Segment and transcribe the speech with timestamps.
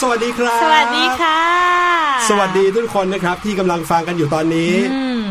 [0.00, 1.40] สวัสดีครับ สวัสดีค่ะ
[2.28, 4.72] สวัสดีทุกคนนะครับที่กำลังฟังกันอยู่ตอนนี้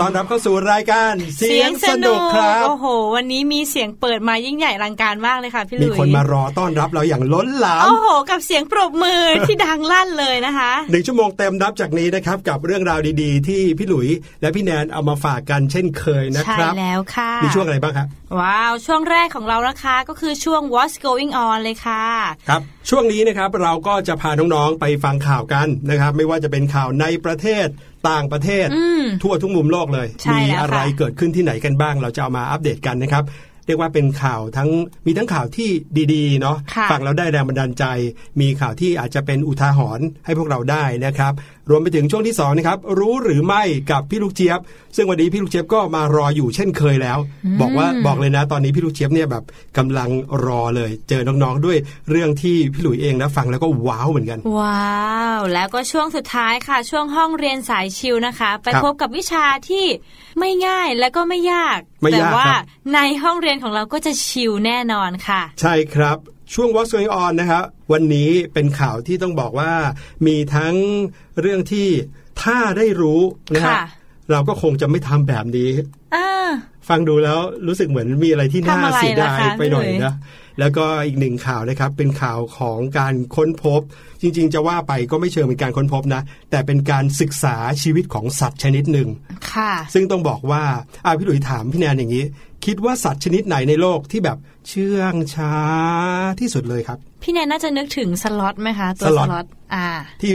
[0.02, 14.08] ตอนรับเข้าสู่รายการเสียงสนุกครับ โอ้โห วันนี้มีเสียงเปิดมายิ่งใหญ่อลังการมากเลยค่ะพี่หลุมียคนมารอต้อนรับเราอย่างล้นหลาม โอ้โห กับเสียงปรบมือที่ดังลั่นเลยนะคะหนึ่งชั่วโมงเต็มนับจากนี้นะครับกับเรื่องราวดีๆ ที่พี่หลุย
[14.42, 18.08] และพี่แนนเอามาฝากกันเช่นเคยนะใช่ครับแล้วค่ะ มีช่วงอะไรบ้างครับ
[18.40, 22.06] ว้าว ช่วงแรกของเรานะคะก็คือช่วง What's Going On เลยค่ะ
[22.50, 27.68] ครับช่วงนี้นะครับเราก็จะพาน้องๆไปฟังข่าวกันนะครับ ไม่ว่าจะเป็นข่าวในประเทศ
[28.10, 33.24] ต่างประเทศอืมทั่วทุกมุมโลกเลยใช่มีแล้วค่ะอะไรเกิดขึ้นที่ไหนกันบ้าง เราจะเอามาอัปเดตกันนะครับ
[33.68, 34.70] เรียกว่าเป็นข่าวทั้ง
[35.06, 35.70] มีทั้งข่าวที่
[36.14, 37.86] ดีๆเนาะค่ะฟังแล้วได้แรงบันดาลใจ
[38.42, 41.34] มีข่าวที่อาจจะเป็นอุทาหรณ์ให้พวกเราได้นะครับ
[41.70, 44.60] รวมไปถึงช่วงที่สองนะครับรู้หรือไม่กับพี่ลูกเจี๊ยบ
[44.96, 47.18] ซึ่งวันนี้พี่ลูกเจี๊ยบก็มารออยู่เช่นเคยแล้ว
[47.62, 49.44] บอกว่าบอกเลยนะ ตอนนี้พี่ลูกเจี๊ยบเนี่ยแบบ
[49.78, 50.10] กำลัง
[50.46, 51.78] รอเลย เจอน้องๆด้วย
[52.10, 59.86] เรื่องที่พี่หลุยเองนะฟังแล้วก็ว้าวเหมือนกัน ว้าว แล้วก็ช่วงสุดท้ายค่ะ ช่วงห้องเรียนสายชิวนะคะ ไปครับพบกับวิชาที่
[60.40, 62.62] ไม่ง่ายและก็ไม่ยากไม่แต่ยากว่าครับ
[62.94, 66.18] ในห้องเรียนของเราก็จะชิวแน่นอนค่ะ ใช่ครับ
[66.54, 69.72] ช่วง What's Going On นะครับวันนี้เป็นข่าวที่ต้องบอกว่า
[70.28, 70.76] มีทั้ง
[71.42, 71.88] เรื่องที่
[72.44, 73.22] ถ้าได้รู้
[73.56, 73.84] นะฮะค่ะ
[74.32, 75.72] เราก็คงจะไม่ทำแบบนี้
[76.16, 76.28] อ่า
[76.90, 80.14] ฟังดูแล้วรู้สึกเหมือนมีอะไรที่น่าทำอะไรเสียดายล่ะคะไปหน่อยพี่หลุยนะ
[80.60, 83.82] แล้วก็อีกหนึ่งข่าวนะครับ เป็นข่าวของการค้นพบ
[84.22, 86.22] จริง ๆ จะว่าไปก็ไม่เชิงเป็นการค้นพบนะ
[86.52, 89.10] แต่เป็นการศึกษาชีวิตของสัตว์ชนิดหนึ่ง
[89.54, 90.64] ค่ะ ซึ่งต้องบอกว่า
[91.06, 92.26] อ่าพี่หลุยถามพี่แนนอย่างนี้
[92.66, 94.38] คิดว่าสัตว์ชนิดไหนในโลกที่แบบ
[94.70, 95.54] เชื่องช้า
[96.40, 99.88] ที่สุดเลยครับ พี่แนนน่าจะนึกถึงสล็อตไหมคะ ตัวสสล็อตล็อตอ่า
[100.22, 100.32] ที่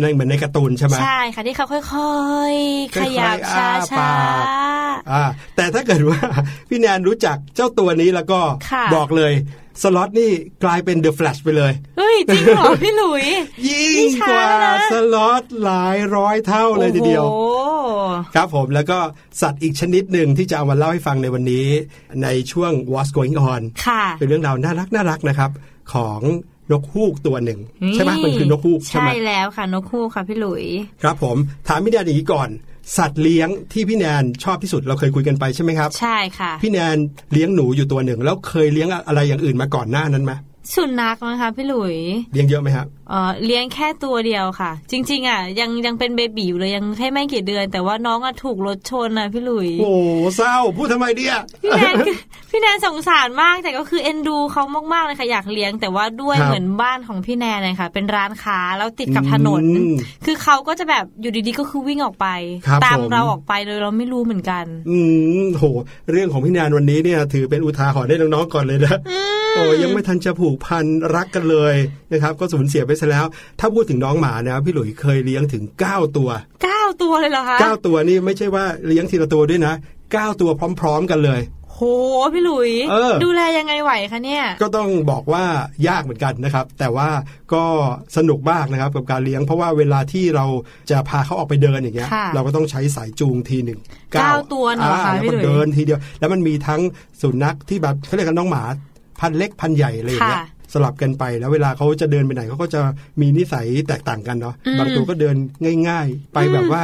[0.00, 1.82] ในเหมือนในการ์ตูนใช่ไหมใช่ค่ะที่เขาค่อ
[2.52, 5.24] ยๆ ขยับค่อยๆอ้าช้าปากๆอ่า
[5.56, 6.18] แต่ถ้าเกิดว่า
[6.68, 8.40] พี่แนนรู้จักเจ้าตัวนี้แล้วก็
[8.70, 9.34] ค่ะบอกเลย
[9.82, 10.30] สล็อตนี่
[10.64, 13.24] กลายเป็นเดอะแฟลชไปเลย เฮ้ย จริงเหรอ พี่หลุย
[13.66, 18.00] ยิ่นี่งช้ากว่านะสล็อตหลายร้อยเท่าเลยทีเดียวโอ้โห
[18.34, 18.98] ครับผมแล้วก็
[19.40, 21.66] สัตว์อีกชนิดหนึ่งที่จะเอามาเล่าให้ฟังในวันนี้
[22.22, 25.50] ในช่วง What's Going On ค่ะเป็นเรื่องราวน่ารักน่ารักนะครับ
[25.94, 26.20] ของ
[26.72, 27.60] นกฮูกตัวหนึ่ง
[27.94, 30.64] ใช่ไหมมันคือนกฮูกใช่ใช่ไหมแล้วค่ะนกฮูกค่ะพี่หลุย
[31.02, 31.36] ครับผม
[31.68, 32.48] ถามพี่แนนอย่างนี้ก่อน
[32.96, 36.96] สัตว์เลี้ยงที่พี่แนนชอบที่สุดเราเคยคุยกันไปใช่ไหมครับ ใช่ค่ะ พี่แนน
[37.32, 40.32] เลี้ยงหนูอยู่ตัวหนึ่ง แล้วเคยเลี้ยงอะไรอย่างอื่นมาก่อนหน้านั้นไหม
[40.74, 41.96] สุนัขนะคะพี่หลุย
[42.32, 49.92] เลี้ยงเยอะไหมครับเออเลี้ยงแค่ตัวเดียวค่ะ จริง ๆ อะ ยังยังเป็นเบบีอยู่เลยยังแค่ไม่กี่เดือน แต่ว่าน้องอะถูกรถชนอะพี่หลุยโอ้
[50.36, 51.94] เศร้าพูดทำไมเนี่ยพี่แนน
[52.50, 54.62] พี่แนนสงสารมากแต่ก็คือเอ็นดูเขา
[54.92, 62.26] มากๆเลยค่ะอยากเลี้ยง แต่ว่าด้วยครับเหมือนบ้านของพี่แนนเลยค่ะ เป็นร้านค้าแล้วติดกับถนนอืมคือเขาก็จะแบบอยู่ดีๆก็คือวิ่งออกไป
[62.66, 64.98] ครับตามผมเราออกไปเลยเราไม่รู้เหมือนกัน อื
[65.42, 65.64] มโห
[66.10, 68.96] เรื่องของพี่แนนวันนี้เนี่ย ถือเป็นอุทาหรณ์ให้น้องๆก่อนเลยนะ
[69.54, 71.74] โอ้ยังไม่ทันจะผูกพันรักกันเลย
[72.12, 73.26] นะครับ ก็สูญเสียไปซะแล้ว
[73.60, 76.30] ถ้าพูดถึงน้องหมานะพี่หลุยเคยเลี้ยงถึง 9 ตัว
[76.64, 79.74] เก้าตัวเลยเหรอคะ9ตัวนี่ไม่ใช่ว่าเลี้ยงทีละตัวด้วยนะ
[80.06, 80.50] 9 ตัว
[80.80, 81.42] พร้อม ๆ กันเลย
[81.74, 81.80] โห
[82.34, 85.44] พี่หลุยเออดูแลยังไงไหวคะเนี่ย ก็ต้องบอกว่า
[85.88, 87.08] ยากเหมือนกันนะครับ แต่ว่า
[87.54, 87.64] ก็
[88.16, 90.46] สนุกมากนะครับกับการเลี้ยง เพราะว่าเวลาที่เรา
[90.90, 93.80] จะพาเขาออกไปเดินอย่างเงี้ยค่ะเราก็ต้องใช้สายจูงทีหนึ่ง
[94.12, 96.80] เก้าตัวน่ะเหรอคะอ่าแล้วพี่ก็หลุยเดินทีเดียว แล้วมันมีทั้ง
[97.20, 98.62] สุนัขที่แบบเขาเรียกกันน้องหมา
[99.20, 102.80] พันเล็กพันใหญ่อะไรอย่างเงี้ยค่ะสลับกันไปแล้วเวลาเขาจะเดินไปไหนเขาก็จะ
[103.20, 105.36] มีนิสัยแตกต่างกันเนาะอืมบางตัวก็เดิน
[105.88, 106.82] ง่าย ๆ ไปแบบว่า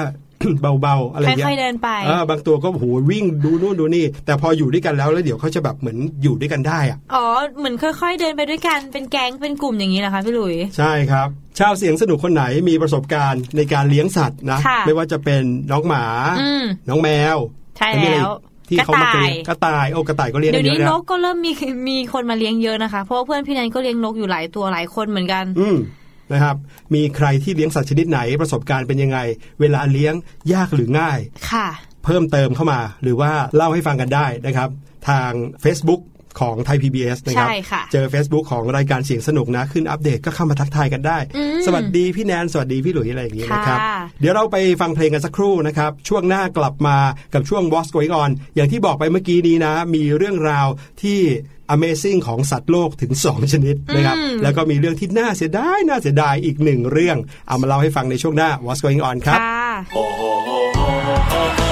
[0.83, 7.25] เบาๆอะไรอย่างเงี้ยค่อยๆเดินไปเออบางตัวก็โอ้โหวิ่งดูนู่นดูนี่ แต่พออยู่ด้วยกันแล้วแล้วเดี๋ยวเขาจะแบบเหมือนอยู่ด้วยกันได้อะอ๋อ
[7.59, 16.05] เหมือนค่อยๆเดินไปด้วยกันเป็นแก๊งเป็นกลุ่มอย่างนี้เหรอคะพี่หลุยใช่ครับชาวเสียงสนุกคนไหนมีประสบการณ์ในการเลี้ยงสัตว์นะค่ะไม่ว่าจะเป็นน้องหมา
[16.41, 17.37] อืมน้องแมว
[17.79, 21.53] ใช่มีอะไรแล้วอีก ที่เขามาเลี้ยงกระต่ายโอ้กระต่ายก็เลี้ยงเดี๋กัยนวเยนี้อะนนะกก็เริ่มมี
[21.89, 25.77] มีคนมาเลี้ยงเยอะนะคะ เพราะว่าเพื่อนพี่แนนก็เลี้ยงนกอยู่หลายตัวหลายคนเหมือนกัน อืม
[26.33, 26.57] นะครับ
[26.95, 29.19] มีใครที่เลี้ยงสัตว์ชนิดไหนประสบการณ์เป็นยังไง
[29.61, 30.15] เวลาเลี้ยง
[30.53, 31.19] ยากหรือง่าย
[31.51, 31.69] ค่ะ
[32.05, 34.69] เพิ่มเติมเข้ามาหรือว่าเล่าให้ฟังกันได้นะครับ
[35.09, 35.31] ทาง
[35.65, 36.01] Facebook
[36.41, 46.97] ของไทย PBS นะครับใช่ค่ะเจอ Facebook ของรายการเสียงสนุกนะ ขึ้นอัปเดตก็เข้ามาทักทายกันได้อืมสวัสดีพี่แนน สวัสดีพี่หลุยอะไรอย่างนี้นะครับค่ะเดี๋ยวเราไปฟังเพลงกันสักครู่นะครับ ช่วงหน้ากลับมา
[47.35, 50.67] กับช่วง What's Going On อย่างที่บอกไปเมื่อกี้นี้นะ มีเรื่องราว
[51.03, 51.21] ที่
[51.75, 57.17] Amazing ของสัตว์โลกถึง 2 ชนิดนะครับอืมแล้วก็มีเรื่องที่น่าเสียดาย น่าเสียดายอีกหนึ่งเรื่อง
[57.49, 59.37] เอามาเล่าให้ฟังในช่วงหน้า What's Going On ครั
[61.63, 61.66] บ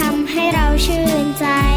[0.00, 1.67] ทำให้เราชื่นใจ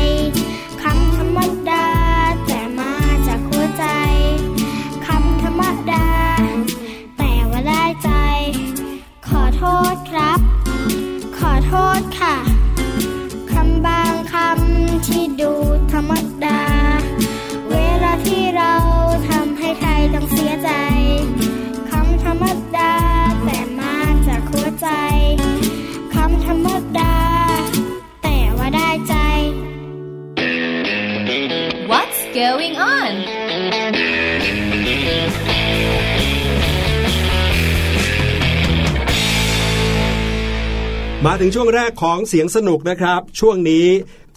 [41.27, 43.85] มาถึงช่วงแรกของเสียงสนุกนะครับ ช่วงนี้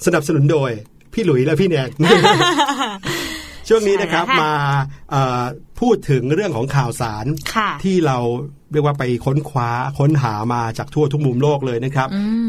[0.06, 0.70] สนับสนุนโดย
[1.12, 1.88] พี่หลุยและพี่แนก
[3.68, 4.52] ช่วงนี้นะครับใช่แล้วค่ะมา
[5.10, 5.42] เอ่อ
[5.80, 8.18] พูดถึงเรื่องของข่าวสารค่ะที่เรา
[8.72, 12.08] เรียกว่าไปค้นคว้าค้นหามาจากทั่วทุกมุมโลกเลยนะครับ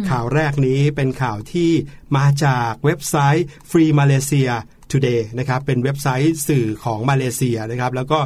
[0.09, 1.69] ข่าวแรกนี้เป็นข่าวที่
[2.17, 4.51] มาจากเว็บไซต์ Free Malaysia
[4.91, 8.19] Today นะครับเป็นเว็บไซต์สื่อของมาเลเซียนะครับ แล้วก็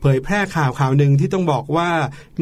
[0.00, 1.88] เผยแพร่ข่าวข่าวหนึ่งที่ต้องบอกว่า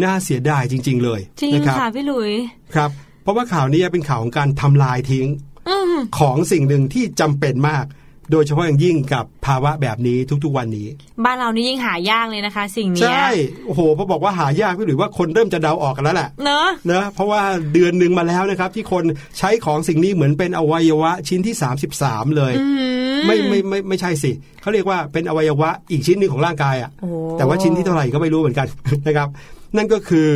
[0.04, 2.32] น่าเสียดายจริง ๆ เลยจริงนะครัค่ะพี่หลุย
[2.74, 2.90] ครับ
[3.24, 5.26] เพราะว่าข่าวนี้เป็นข่าวของการทำลายทิ้ง
[5.68, 7.86] อืมของสิ่งหนึ่งที่จำเป็นมาก
[8.32, 10.88] โดยเฉพาะอย่างยิ่งกับภาวะแบบนี้ทุกๆวันนี้
[11.24, 13.28] บ้านเรานี่ยิ่งหายากเลยนะคะ สิ่งเนี้ยใช่
[13.66, 19.04] โอ้โหพอบอกว่าหายากพี่หรือว่าคนเริ่มจะเดาออกกันแล้วแหละเนอะนะเพราะว่าเดือนหนึ่งมาแล้วนะครับ ที่คน
[19.38, 21.54] ใช้ของสิ่งนี้เหมือนเป็นอวัยวะชิ้นที่
[22.00, 22.52] 33 เลย
[23.26, 28.66] ไม่ไม่ไม่ไม่ใช่สิเขาเรียกว่าเป็นอวัยวะอีกชิ้นหนึ่งของร่างกายอะโอ้แต่ว่าชิ้นที่เท่าไหร่ก็ไม่รู้เหมือนกัน
[29.06, 29.28] นะครับ
[29.76, 30.28] นั่นก็คือ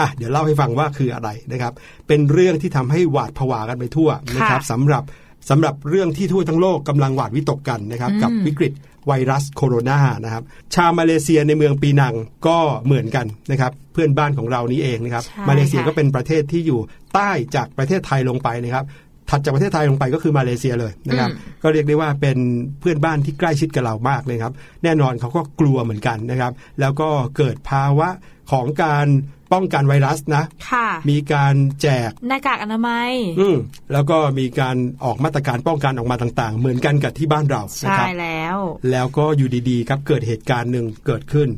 [0.00, 1.72] อะเดี๋ยวเล่าให้ฟังว่าคืออะไรนะครับ
[2.08, 5.02] เป็นเรื่องที่ทำให้หวาดผวากันไปทั่วนะครับสำหรับ
[5.50, 8.72] สำหรับเรื่องที่ทั่วทั้งโลกกำลังหวาดวิตกกันนะครับกับวิกฤต
[9.06, 10.42] ไวรัสโคโรนานะครับ
[10.74, 12.14] ชาวมาเลเซียในเมืองปีนัง
[12.46, 16.80] ก็เหมือนกันนะครับ เพื่อนบ้านของเรานี้เองนะครับใช่มาเลเซียค่ะก็เป็นประเทศที่อยู่
[17.14, 18.84] ใต้จากประเทศไทยลงไปนะครับ
[19.30, 21.30] ถัดจากประเทศไทยลงไปก็คือมาเลเซียเลยนะครับ
[21.62, 22.38] ก็เรียกได้ว่าเป็น
[22.80, 28.08] เพื่อนบ้านที่ใกล้ชิดกับเรามากเลยครับ แน่นอนเขาก็กลัวเหมือนกันนะครับ แล้วก็เกิดภาวะ
[28.52, 29.06] ของการ
[29.52, 33.56] ป้องกันไวรัสนะค่ะมีการแจกหน้ากากอนามัย อืม
[33.92, 38.56] แล้วก็มีการออกมาตรการป้องกันออกมาต่างๆ เหมือนกันกับที่บ้านเรานะใช่ครับแล้ว
[38.90, 41.48] แล้วก็อยู่ดีๆครับเกิดเหตุการณ์หนึ่งเกิดขึ้น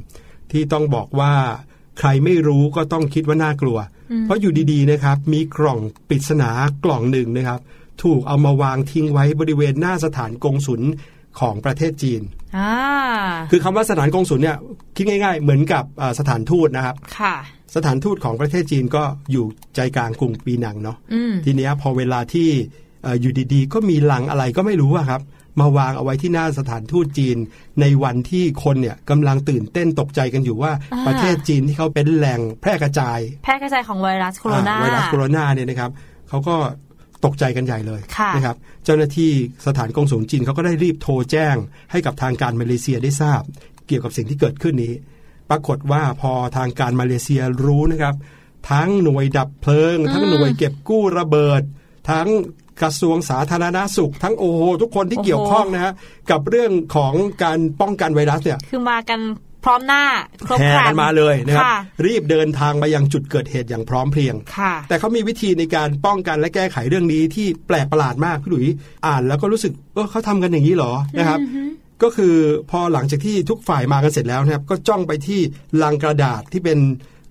[0.52, 1.34] ที่ต้องบอกว่า
[1.98, 3.78] ใครไม่รู้ก็ต้องคิดว่าน่ากลัว
[4.24, 5.78] เพราะอยู่ดีๆนะครับ มีกล่อง
[6.08, 6.50] ปริศนา
[6.84, 7.60] กล่องหนึ่งนะครับ
[8.02, 10.82] ถูกเอามาวางทิ้งไว้บริเวณหน้าสถานกงศุล
[11.40, 12.39] ของประเทศจีนอ่า
[13.50, 14.56] คือคำว่าสถานกงศุลเนี่ย
[14.96, 17.34] คิดง่าย ๆ เหมือนกับอ่าสถานทูตนะครับค่ะ
[17.76, 19.02] สถานทูตของประเทศจีนก็
[19.32, 22.48] อยู่ใจกลางกรุงปีนังเนาะอืมทีเนี้ยพอเวลาที่
[23.02, 25.22] เอ่ออยู่ดีๆ ก็มีลังอะไรก็ไม่รู้อะครับ
[25.60, 27.36] มาวางเอาไว้ที่หน้าสถานทูตจีน
[27.80, 35.90] ในวันที่คนเนี่ยกำลังตื่นเต้นตกใจกันอยู่ว่าอ่าประเทศจีนที่เขาเป็นแหล่งแพร่กระจาย แพร่กระจายของไวรัสโคโรนาอ่าไวรัสโคโรนาเนี่ยนะครับ
[36.28, 36.56] เขาก็
[37.24, 39.30] ตกใจกันใหญ่เลยค่ะนะครับ เจ้าหน้าที่
[39.66, 41.56] สถานกงสุลจีนเขาก็ได้รีบโทรแจ้ง
[41.90, 43.42] ให้กับทางการมาเลเซียได้ทราบ
[43.86, 44.94] เกี่ยวกับสิ่งที่เกิดขึ้นนี้
[45.50, 48.14] ปรากฏว่าพอทางการมาเลเซียรู้นะครับ
[48.70, 51.62] ทั้งหน่วยดับเพลิง ทั้งหน่วยเก็บกู้ระเบิด
[52.10, 52.28] ทั้ง
[52.82, 55.92] กระทรวงสาธารณาสุข ทั้งโอโหทุกคนที่เกี่ยวข้องนะฮะ
[56.30, 59.20] กับเรื่องของการป้องกันไวรัสเนี่ยคือมากัน
[59.64, 60.04] พร้อมหน้า
[60.46, 68.66] ครบแห่ครักันมาเลยนะครับค่ะรีบเดินทางมายังจุดเกิดเหตุอย่างพร้อมเพรียงค่ะแต่เขามีวิธีในการป้องกันและแก้ไขเรื่องนี้ที่แปลกประหลาดมากพี่หลุย
[69.06, 71.38] อ่านแล้วก็รู้สึกเออเขาทำกันอย่างนี้เหรอนะครับ
[72.02, 72.34] ก็คือ
[72.70, 75.40] พอหลังจากที่ทุกฝ่ายมากันเสร็จแล้วนะครับ ก็จ้องไปที่
[75.82, 76.78] ลังกระดาษที่เป็น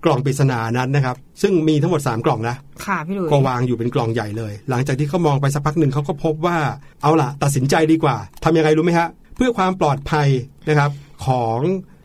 [0.04, 6.58] กล่องปริศนานั้นนะครับ ซึ่งมีทั้งหมด 3 กล่องนะค่ะพี่หลุยก็วางอยู่เป็นกล่องใหญ่เลย หลังจากที่เขามองไปสักพักหนึ่งเขาก็พบว่า
[7.02, 10.28] เอาล่ะ ตัดสินใจดีกว่าทำยังไงรู้ไหมฮะเพื่อความปลอดภัย
[10.68, 10.90] นะครับ
[11.26, 11.58] ของ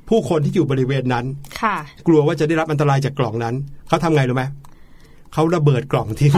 [0.10, 1.26] ผู้คนที่อยู่บริเวณนั้น
[1.62, 1.76] ค่ะ
[2.08, 3.56] กลัวว่าจะได้รับอันตรายจากกล่องนั้น
[3.88, 4.44] เขาทำไงรู้ไหม
[5.34, 6.32] เขาระเบิดกล่องทิ้ง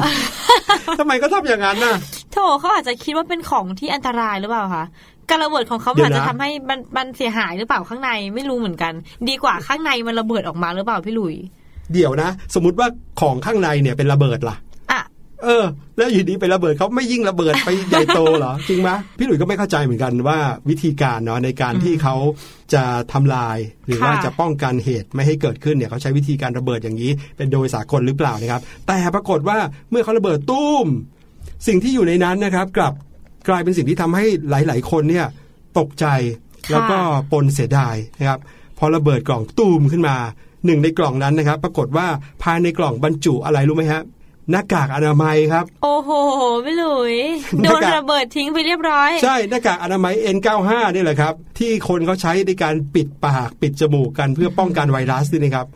[0.99, 1.95] ทำไมก็ทำอย่างนั้นน่ะ
[2.32, 4.86] โถเขาอาจจะคิดว่าเป็นของที่อันตรายหรือเปล่าคะ
[5.30, 8.93] การระเบิดของเขาเดี๋ยวอาจนะจะทำให้มันมันเสียหายหรือเปล่าข้างในไม่รู้เหมือนกัน
[9.30, 11.36] ดีกว่าข้างในมันระเบิดออกมาหรือเปล่าพี่หลุย
[11.93, 12.88] เดี๋ยวนะ สมมติว่า
[13.21, 14.66] ของข้างในเนี่ยเป็นระเบิดล่ะอะ
[15.43, 15.65] เออ
[15.97, 22.15] แล้วอยู่ดีไประเบิดเขาไม่ยิ่งระเบิดไปใหญ่โตเหรอ จริงไหมพี่หลุยส์ก็ไม่เข้าใจเหมือนกันว่าวิธีการเนาะในการที่เขา
[22.73, 29.58] จะทำลาย หรือค่ะว่าจะป้องกันเหตุไม่ให้เกิดขึ้นเนี่ยเขาใช้วิธีการระเบิดอย่างนี้ เป็นโดยสากลหรือเปล่านะครับ แต่ปรากฏว่า
[29.91, 30.88] เมื่อเขาระเบิดตุ้ม
[31.67, 32.93] สิ่งที่อยู่ในนั้นนะครับ กลับ
[33.50, 35.26] กลายเป็นสิ่งที่ทำให้หลาย ๆ คนเนี่ย
[35.80, 36.06] ตกใจ
[36.71, 36.97] แล้วก็
[37.32, 38.39] ปนเสียดายนะครับ
[38.80, 40.15] พอระเบิดกล่องตูมขึ้นมา
[40.65, 42.08] หนึ่งในกล่องนั้นนะครับ ปรากฏว่า
[42.43, 44.02] ภายในกล่องบรรจุอะไรรู้ไหมฮะ
[44.51, 46.12] หน้ากากอนามัยครับ โอ้โห
[46.65, 47.15] พี่หลุย
[47.62, 55.67] หโดน้านกากระเบิดทิ้งไปเรียบร้อย ใช่หน้ากากอนามัย N95 นี่แหละครับ ที่คนเขาใช้ในการปิดปากปิดจมูกกันเพื่อป้องกันไวรัสนี่นะครับ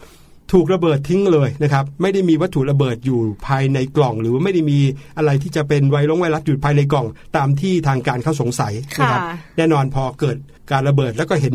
[0.51, 4.79] ถูกระเบิดทิ้งเลยนะครับ ไม่ได้มีวัตถุระเบิดอยู่ภายในกล่อง หรือว่าไม่ได้มี
[5.17, 7.07] อะไรที่จะเป็นไวรัสไวรัสอยู่ภายในกล่อง
[7.37, 10.37] ตามที่ทางการเขาสงสัยนะครับค่ะแน่นอนพอเกิด
[10.71, 11.53] การระเบิดแล้วก็เห็น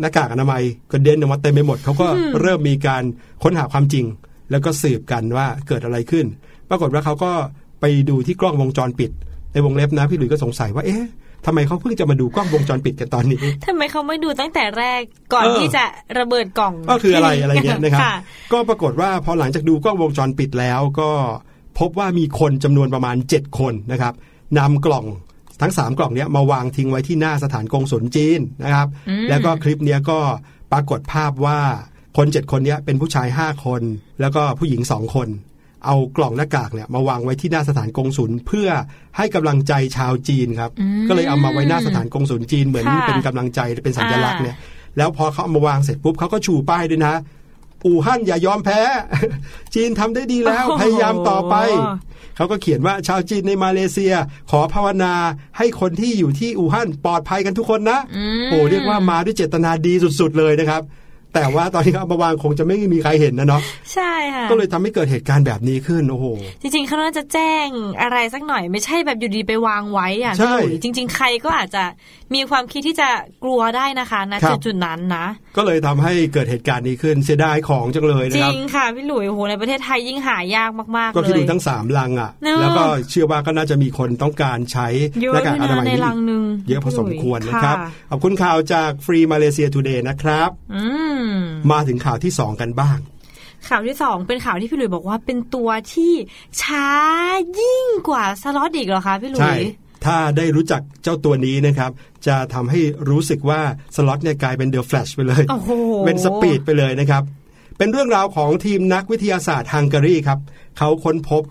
[0.00, 2.06] หน้ากากอนามัยกระเด็นออกมาเต็มไปหมดเขาก็
[2.40, 3.02] เริ่มมีการ
[3.42, 4.04] ค้นหาความจริง
[4.50, 6.26] แล้วก็สืบกันว่าเกิดอะไรขึ้น
[6.70, 7.32] ปรากฏว่าเขาก็
[7.80, 9.10] ไปดูที่กล้องวงจรปิด
[9.52, 11.04] ในวงเล็บนะพี่หลุยส์ก็สงสัยว่าเอ๊ะ
[11.46, 15.00] ทำไมเขาเพิ่งจะมาดูกล้องวงจรปิดกันตอนนี้ทำไมเขาไม่ดูตั้งแต่แรก
[15.32, 15.84] ก่อนเออที่จะ
[16.18, 18.14] ระเบิดกล่องก็คืออะไรอะไรเงี้ยนะครับค่ะ
[18.52, 21.10] ก็ปรากฏว่าพอหลังจากดูกล้องวงจรปิดแล้ว ก็
[21.78, 24.14] พบว่ามีคนจำนวนประมาณ 7 คนนะครับ
[24.58, 25.06] นำกล่อง
[25.60, 30.18] ทั้ง 3 กล่องเนี้ยมาวางทิ้งไว้ที่หน้าสถานกงสุลจีนนะครับอืมแล้วก็คลิปเนี้ยก็
[30.72, 31.58] ปรากฏภาพว่า
[32.16, 33.82] คน 7 คนเนี้ยเป็นผู้ชาย 5 คน
[34.20, 35.28] แล้วก็ผู้หญิง 2 คน
[35.86, 38.68] เอากล่องหน้ากากเนี่ยมาวางไว้ที่หน้าสถานกงสุลเพื่อ
[39.16, 44.56] ให้กำลังใจชาวจีนครับอืมก็เลยเอามาไว้หน้าสถานกงสุลจีนเหมือนค่ะเป็นกำลังใจเป็นสัญลักษณ์อ่าเนี่ย
[44.96, 47.14] แล้วพอเขาเอามาวางเสร็จปุ๊บเขาก็ชูป้ายด้วยนะ
[47.86, 48.80] อู่ฮั่นอย่ายอมแพ้
[49.74, 51.54] จีนทำได้ดีแล้วโอ้โหพยายามต่อไป
[52.36, 54.12] เขาก็เขียนว่าชาวจีนในมาเลเซีย
[54.50, 55.14] ขอภาวนา
[55.58, 60.82] ให้คนที่อยู่ที่อู่ฮั่นปลอดภัยกันทุกคนนะอืมโอ้เรียกว่ามาด้วยเจตนาดีสุดๆเลยนะครับ
[61.36, 63.62] แต่ว่าตอนที่เขาเอามาวางคงจะไม่มีใครเห็นนะเนาะ
[63.94, 66.26] ใช่ค่ะก็เลยทำให้เกิดเหตุการณ์แบบนี้ขึ้นโอ้โห
[66.62, 67.68] จริงๆเขาน่าจะแจ้ง
[68.02, 71.84] อะไรสักหน่อยไม่ใช่แบบอยู่ดีไปวางไว้อะใช่พี่หลุยจริง ๆ ใครก็อาจจะ
[72.34, 73.08] มีความคิดที่จะ
[73.44, 84.88] กลัวได้นะคะนะครับจุดๆนั้นนะ ก็เลยทำให้เกิดเหตุการณ์นี้ขึ้นเสียดายของจังเลยจนะริครับงค่ะพี่หลุยโอ้โหในประเทศไทยยิ่งหายากมากๆก็เลคิดยดูทั้งสามลังอะเนอะแล้วก็เชื่อว่าก็น่าจะมีคนต้องการใช้
[85.22, 90.84] เยอะหน้ากากอนามัยในนี้ลังหนึ่งเยอะพอสมควรพี่หลุยนะครับค่ะขอบคุณข่าวจากฟรีมาเลเซียทูเดย์นะครับ อื
[91.18, 91.25] ม
[91.70, 92.98] มาถึงข่าวที่2กันบ้าง
[93.68, 96.12] ข่าวที่สองเป็นข่าวที่พี่หลุยบอกว่าเป็นตัวที่
[96.62, 96.88] ช้า
[97.60, 99.60] ยิ่งกว่าสล็อตอีกเหรอคะพี่หลุใช่ย
[100.04, 101.90] ถ้าได้รู้จักเจ้าตัวนี้นะครับ
[102.26, 103.60] จะทำให้รู้สึกว่า
[103.96, 105.70] สล็อตเนี่ยกลายเป็นเดอะแฟลชไปเลยโอ้โห
[106.06, 107.22] เป็นสปีดไปเลยนะครับ
[107.78, 110.38] เป็นเรื่องราวของทีมนักวิทยาศาสตร์ฮังการีครับ
[110.78, 111.42] เขาค้นพบ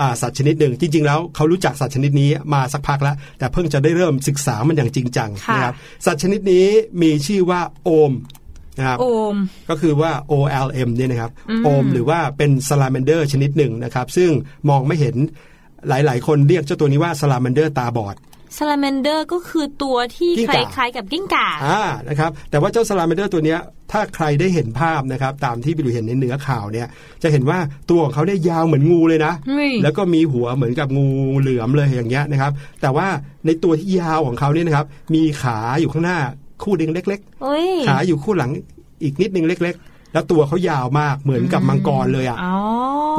[0.00, 5.74] อ่าสัตว์ชนิดหนึ่งจริง ๆ แล้วเขารู้จักสัตว์ชนิดนี้มาสักพักแล้ว แต่เพิ่งจะได้เริ่มศึกษามันอย่างจริงจังค่ะนะครับ
[6.06, 6.66] สัตว์ชนิดนี้
[7.02, 8.12] มีชื่อว่าโอม
[8.78, 9.36] นะครับโอม
[9.70, 14.30] ก็คือว่า OLM เนี่ยนะครับอืมโอมหรือว่าเป็น salamander ชนิดหนึ่งนะครับ ซึ่ง
[14.68, 15.16] มองไม่เห็น
[15.88, 18.16] หลาย ๆ คนเรียกเจ้าตัวนี้ว่า salamander ตาบอด
[18.56, 23.60] ซาลาแมนเดอร์ก็คือตัวที่กิ้งคก่าล้ายๆกับกิ้งก่าอ่านะครับแต่ว่าเจ้า salamander ตัวเนี้ย
[23.92, 26.88] ถ้าใครได้เห็นภาพนะครับ ตามที่ไปดูเห็นในเนื้อข่าวเนี่ย
[27.22, 27.58] จะเห็นว่า
[27.90, 31.08] ตัวของเขาเนี่ยยาวเหมือนงูเลยนะเฮ้ยแล้วก็มีหัวเหมือนกับงู
[31.40, 33.06] เหลือมเลยอย่างเงี้ยนะครับ แต่ว่า
[33.46, 36.18] ในตัวที่ยาวของเขาเนี่ยนะครับ มีขาอยู่ข้างหน้า
[36.62, 38.50] คู่เดึงเล็กๆโอ้ยขาอยู่คู่หลัง
[39.02, 42.54] อีกนิดนึงเล็ก ๆ แล้วตัวเขายาวมากเหมือนกับมังกรเลยอะอ๋อ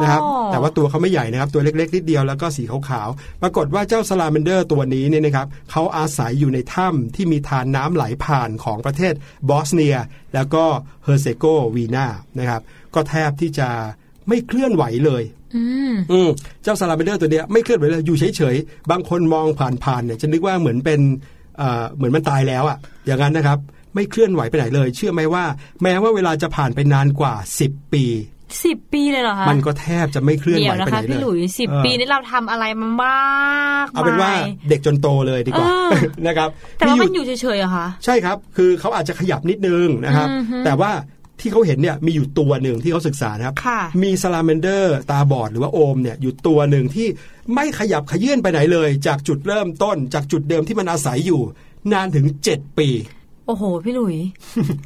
[0.02, 0.22] นะครับ
[0.52, 9.14] แต่ว่าตัวเขาไม่ใหญ่นะครับ ตัวเล็กๆนิดเดียวแล้วก็สีขาวๆปรากฏว่าเจ้าซาลาเมนเดอร์ตัวนี้เนี่ยนะครับเขาอาศัยอยู่ในถ้ำที่มีทานน้ำไหลผ่านของประเทศ
[9.50, 9.96] บอสเนีย
[10.34, 10.64] แล้วก็
[11.04, 11.44] เฮอร์เซโก
[11.76, 12.06] วีนา
[12.38, 12.62] นะครับ
[12.94, 13.68] ก็แทบที่จะ
[14.28, 15.22] ไม่เคลื่อนไหวเลย
[15.56, 16.28] อืมอืม
[16.62, 19.46] เจ้าซาลาเมนเดอร์ตัวเนี้ยไม่เคลื่อนไหวเลยอยู่เฉยๆ บางคนมอง
[19.84, 21.00] ผ่านๆเนี่ยจะนึกว่าเหมือนเป็น
[21.58, 23.58] เอ่อเหมือนมันตายแล้วอะ่ะ อย่างนั้นนะครับ
[23.94, 25.44] ไม่เคลื่อนไหวไปไหนเลย เชื่อไหมว่า
[25.82, 28.04] แม้ว่าเวลาจะผ่านไปนานกว่า 10 ปี
[28.64, 34.38] สิบปีเลยเหรอคะมันก็แทบจะไม่เคลื่อนเดี๋ไหยววนะไปไหคะนเลพี่หลุยยสิบเออปีนี้เราทำอะไรมามากเอาเป็นว่าาย
[34.68, 35.90] เด็กจนโตเลยดีกว่าเออ
[36.26, 40.90] นะครับแต่ว่ามันออยู่ยู่เฉยๆเหรอคะใช่ครับ คือเขาอาจจะขยับนิดนึงนะครับอือฮึแต่ว่า
[41.40, 47.08] ที่เขาเห็นเนี่ยมีอยู่ตัวหนึ่งที่เขาศึกษานะครับค่ะมีซาลาเมนเดอร์ตาบอดหรือว่าโอมเนี่ยอยู่ตัวหนึ่งที่
[47.54, 51.40] ไม่ขยับขยื่นไปไหนเลย จากจุดเริ่มต้นจากจุดเดิมที่มันอาศัยอยู่
[51.92, 52.88] นานถึง 7 ปี
[53.46, 54.16] โอ้โห พี่หลุย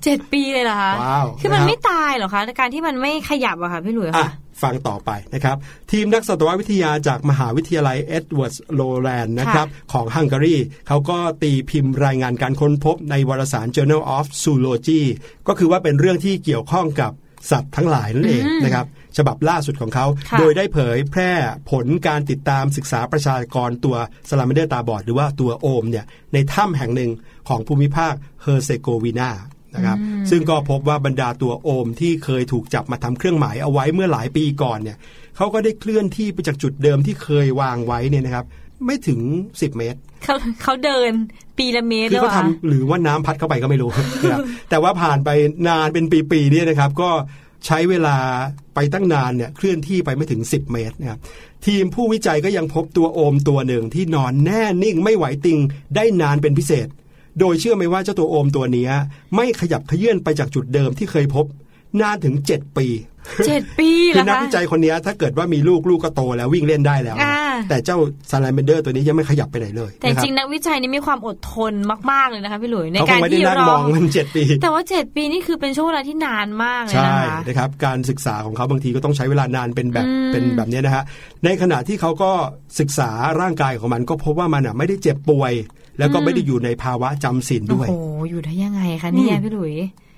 [0.04, 5.56] เจ็ดปีเลยเหรอคะว้าวคือมันนะครับไม่ตายเหรอคะในการที่มันไม่ขยับอะค่ะพี่หลุยอะค่ะฟังต่อไปนะครับ
[5.90, 10.56] ทีมนักสัตววิทยาจากมหาวิทยาลัยเอ็ดเวิร์ดโลแลนด์นะครับ ของฮังการี
[10.88, 15.00] เขาก็ตีพิมพ์รายงานการค้นพบในวารสาร Journal of Zoology
[15.48, 17.12] ก็คือว่าเป็นเรื่องที่เกี่ยวข้องกับ
[17.50, 21.32] สัตว์ทั้งหลายนั่นเองนะครับฉบับล่าสุดของเขาค่ะโดยได้เผยแพร่
[21.70, 23.96] ผลการติดตามศึกษาประชากรตัว
[24.28, 27.10] ซาลาเมนเดอร์ตาบอด หรือว่าตัวโอมเนี่ยในถ้ำแห่งหนึ่ง
[27.48, 29.30] ของภูมิภาคเฮอร์เซโกวีนา
[29.74, 29.98] นะครับ
[30.30, 34.96] ซึ่งก็พบว่าบรรดาตัวโอมที่เคยถูกจับมาทำเครื่องหมายเอาไว้เมื่อหลายปีก่อนเนี่ย
[35.36, 38.46] เขาก็ได้เคลื่อนที่ไปจากจุดเดิมที่เคยวางไว้เนี่ยนะครับ
[38.86, 39.20] ไม่ถึง
[39.52, 41.12] 10เมตรเขาเขาเดิน
[41.58, 43.90] ปีละเมตรคือแล้วเขาอะทำหรือว่าน้ำพัดเข้าไปก็ไม่รู้
[44.22, 44.40] นะครับ
[44.70, 45.30] แต่ว่าผ่านไป
[45.68, 47.10] นานเป็นปีๆเนี่ยนะครับ ก็
[47.66, 48.16] ใช้เวลา
[48.74, 51.18] ไปตั้งนานเนี่ยเคลื่อนที่ไปไม่ถึง 10 เมตรนะครับ
[51.66, 55.58] ทีมผู้วิจัยก็ยังพบตัวโอมตัวหนึ่งที่นอนแน่นิ่งไม่ไหวติง
[55.96, 56.88] ได้นานเป็นพิเศษ
[57.40, 58.92] โดยเชื่อไหมว่าเจ้าตัวโอมตัวเนี้ย
[59.36, 61.46] ไม่ขยับเขยื่อนไปจากจุดเดิมที่เคยพบ
[62.00, 62.86] นานถึง 7 ปี
[63.46, 67.36] เจ็ดปีคืแล้อวนักคะวิจัยคนเนี้ยถ้าเกิดว่ามีลูกลูกก็โตแล้ววิ่งเล่นได้แล้วนะอ่า
[67.68, 67.96] แต่เจ้า
[68.30, 71.72] ซาลาเมนเดอร์ตัวนี้ยังไม่ขยับไปไหนเลย แต่นะคจบริงนักวิจัยนี่มีความอดทน
[72.10, 81.04] มาก ๆ เลยนะคะพี่หลุยในเขาคกางรไม่ได้ที่นั่งรมอองมันเจ็ดปี แต่ว่าเจ็ดปีนี่คือเป็นช่วงเวลาที่นานมากเลยใช่นะคะนะครับการศึกษาของเขาบางทีก็ต้องใช้เวลานานเป็นแบบอืมเป็นแบบเนี้ยนะฮะ
[81.44, 82.30] ในขณะที่เขาก็
[82.80, 85.52] ศึกษาร่างกายของมันก็พบว่ามันอะไม่ได้เจ็บป่วย
[85.98, 87.94] แล้วก็ไม่ได้อยู่ในภาวะจำศีลโอ้ด้วยโห
[88.30, 89.74] อยู่ได้ยังไงคะเนี่ยอืมพี่หลุย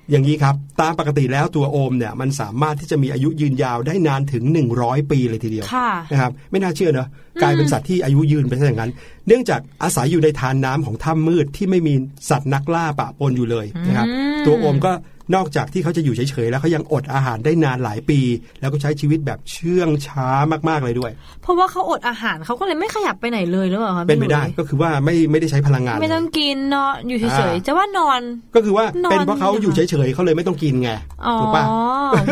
[0.09, 4.43] อย่างนี้ครับตามปกติแล้วตัวโอมเนี่ยมันสามารถที่จะมีอายุยืนยาวได้นานถึง
[4.77, 7.07] 100 ปีเลยทีเดียวค่ะนะครับไม่น่าเชื่อเนอะ
[7.41, 8.91] กลายเป็นสัตว์ที่อายุยืนไปซะอย่างนั้น
[9.27, 11.93] เนื่องจากอาศัยอยู่ในทานน้ำของถ้ำมืดที่ไม่มี
[12.29, 14.91] สัตว์นักล่าปะปนอยู่เลยนะครับอืมตัวโอมก็
[15.35, 18.19] นอกจากที่เขาจะอยู่เฉยๆแล้วเขายังอดอาหารได้นานหลายปี
[18.61, 20.27] แล้วก็ใช้ชีวิตแบบเชื่องช้า
[20.69, 28.21] มากๆเลยด้วย เพราะว่าเขาอดอาหารเขาก็เลยไม่ขยับไปไหนเลยหรือเปล่าคะเป็นไปพี่หลุยได้ก็คือว่าไม่ไม่ได้ใช้พลังงาน ไม่ต้องเลยกินเนาะอยู่เฉยอ่าๆจะว่านอน
[28.55, 30.89] ก็คือว่านอนเป็นเพราะเขาอยู่เฉยๆเขาเลยไม่ต้องกินไง
[31.25, 31.63] อ๋อถูกปะ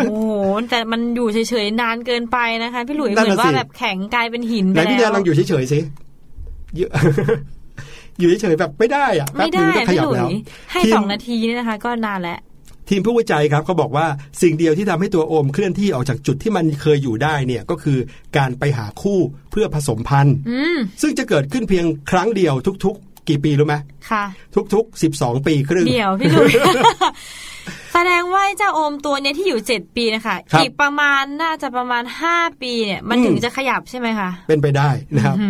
[0.09, 0.33] โอ้โห
[0.69, 5.79] แต่มันอยู่เฉยๆนานเกินไปนะคะพี่หลุยเหนั่นมือน่ะนว่าสิแบบแข็งกลายเป็นหินไปไหนแล้วพี่แดนลองอยู่เฉยๆสิ
[6.77, 6.91] เยอะ
[8.19, 10.35] อยู่เฉยๆแบบไม่ได้อะแป๊ไม่บนึได้งก็ขพี่ยัหบลุแล้วย
[10.71, 12.39] ให้ทีมสองนาทีนี่นะคะ ก็นานแล้ว
[12.93, 14.07] ทีมผู้วิจัยครับเขาบอกว่า
[14.41, 17.97] สิ่งเดียวที่ทำให้ตัวโอมเคลื่อนที่ออกจากจุดที่มันเคยอยู่ได้เนี่ยก็คือ
[18.37, 19.19] การไปหาคู่
[19.51, 22.53] เพื่อผสมพันธุ์อืมซึ่งจะเกิดขึ้นเพียงครั้งเดียว
[22.85, 23.75] ทุกๆ กี่ปีรู้ไหม
[24.09, 24.23] ค่ะ
[24.73, 26.51] ทุกๆ12ปีครึ่งเดี๋ยวพี่หลุย
[27.93, 35.47] แสดงว่าเจ้าโอมตัวเนี้ยที่อยู่เจ็ดปีนะคะครับอีกประมาณน่าจะประมาณห้าปีเนี่ยมันอืมถึงจะขยับใช่ไหมคะ เป็นไปได้นะครับอื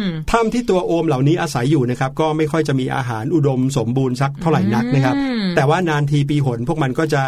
[0.00, 7.22] มถ้ำที่ตัวโอมเหล่านี้อาศัยอยู่นะครับ ก็ไม่ค่อยจะมีอาหารอุดมสมบูรณ์สักเท่าไหร่นักนะครับอืมแต่ว่านานทีปีหนพวกมันก็จะ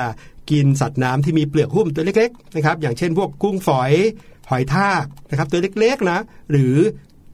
[0.50, 3.92] กินสัตว์น้ำที่มีเปลือกหุ้มตัวเล็กๆนะครับ อย่างเช่น พวกกุ้งฝอย
[4.50, 6.18] หอยทากนะครับ ตัวเล็กๆนะ
[6.50, 6.74] หรือ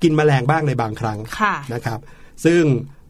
[0.03, 1.99] กินแมลงบ้างในบางครั้งค่ะนะครับ
[2.45, 2.65] ซึ่ง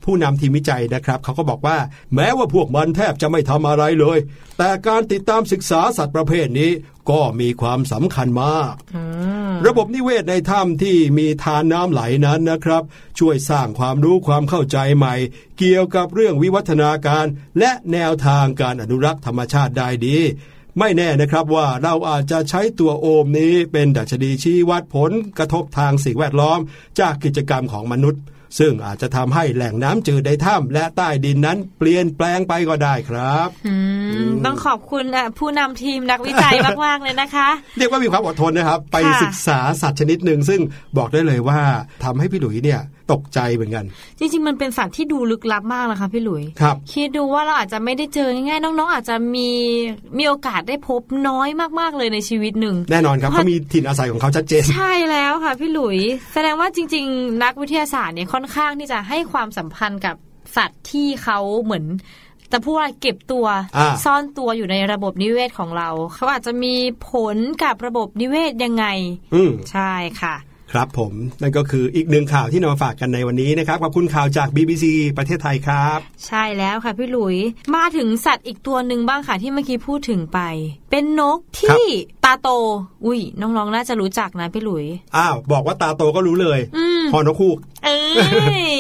[0.05, 1.79] ผู้นำทีมวิจัยนะครับเขาก็บอกว่า
[2.15, 4.19] แม้ว่าพวกมันแทบจะไม่ทำอะไรเลย
[4.59, 6.71] แต่การติดตามศึกษาสัตว์ประเภทนี้
[7.11, 8.75] ก็มีความสำคัญมาก
[9.67, 12.83] ระบบนิเวศในถ้ำที่มีทานน้ำไหลนั้นนะครับ
[13.19, 15.15] ช่วยสร้างความรู้ความเข้าใจใหม่
[15.59, 17.27] เกี่ยวกับเรื่องวิวัฒนาการ
[17.59, 20.19] และแนวทางการอนุรักษ์ธรรมชาติได้ดี
[20.79, 26.59] ไม่แน่นะครับว่าเราอาจจะใช้ตัวโอมนี้เป็นดัชนีชี้วัดผลกระทบทางสิ่งแวดล้อม
[27.01, 28.23] จากกิจกรรมของมนุษย์
[28.59, 33.75] ซึ่งอาจจะทำให้แหล่งน้ำจืดในถ้ำและใต้ดินนั้นเปลี่ยนแปลงไปก็ได้ครับอื
[34.27, 36.55] มต้องขอบคุณอะผู้นำทีมนักวิจัย
[36.85, 40.61] มาก ๆ เลยนะคะ เรียกว่ามีความอดทนนะครับ ไปค่ะศึกษาสัตว์ชนิดหนึ่งซึ่ง
[40.97, 41.61] บอกได้เลยว่า
[42.05, 42.81] ทำให้พี่หลุยเนี่ย
[43.13, 43.85] ตกใจเหมือนกัน
[44.19, 49.51] จริง ๆ มันเป็นสัตว์ที่ดูลึกลับมากนะคะพี่หลุยครับคิดดูว่าเราอาจจะไม่ได้เจอง่ายๆน้องๆอาจจะมี
[50.19, 51.49] มีโอกาสได้พบน้อย
[51.81, 55.99] มากๆเลยในชีวิตหนึ่ง แน่นอนครับเขามีถิ่นอาศัยของเขาชัดเจน ใช่แล้วค่ะพี่หลุย
[56.35, 60.17] แสดงว่าจริง ๆ นักวิทยาศาสตร์เนี่ยค่อนข้างที่จะให้ความสัมพันธ์กับ
[60.57, 61.85] สัตว์ที่เขาเหมือน
[62.53, 66.75] จะพูดว่าเก็บตัวอ่าซ่อนตัวอยู่ในระบบนิเวศของเรา เขาอาจจะมี
[67.11, 68.87] ผลกับระบบนิเวศยังไง
[69.35, 70.35] อืมใช่ค่ะ
[70.75, 74.85] ครับผมนั่นก็คืออีกหนึ่งข่าวที่นำมาฝากกันในวันนี้นะครับขอบคุณข่าวจาก BBC
[75.19, 77.37] ประเทศไทยครับ ใช่แล้วค่ะพี่หลุย
[77.75, 80.39] มาถึงสัตว์อีกตัวหนึ่งบ้างค่ะที่เมื่อกี้พูดถึงไป
[80.91, 81.85] เป็นนกที่
[82.25, 82.49] ตาโต
[83.05, 84.85] อุ้ยน้องๆน่าจะรู้จักนะพี่หลุย
[85.17, 87.99] อ้าวบอกว่าตาโตก็รู้เลยอืมพอนกคูกเอ้
[88.75, 88.77] ย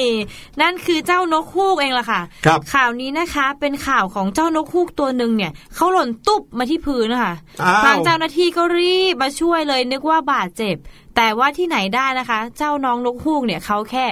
[0.61, 10.77] นั่นคือเจ้านกฮูกเองล่ะค่ะครับข่าวนี้นะคะเป็นข่าวของเจ้านกฮูกตัวหนึ่งเนี่ยเขาหล่นตุ๊บมาที่พื้นนะคะอ้าวทางเจ้าหน้าที่ก็รีบมาช่วยเลยนึกว่าบาดเจ็บ
[11.17, 14.07] แต่ว่าที่ไหนได้นะคะ เจ้าน้องนกฮูกเนี่ยเขาแค่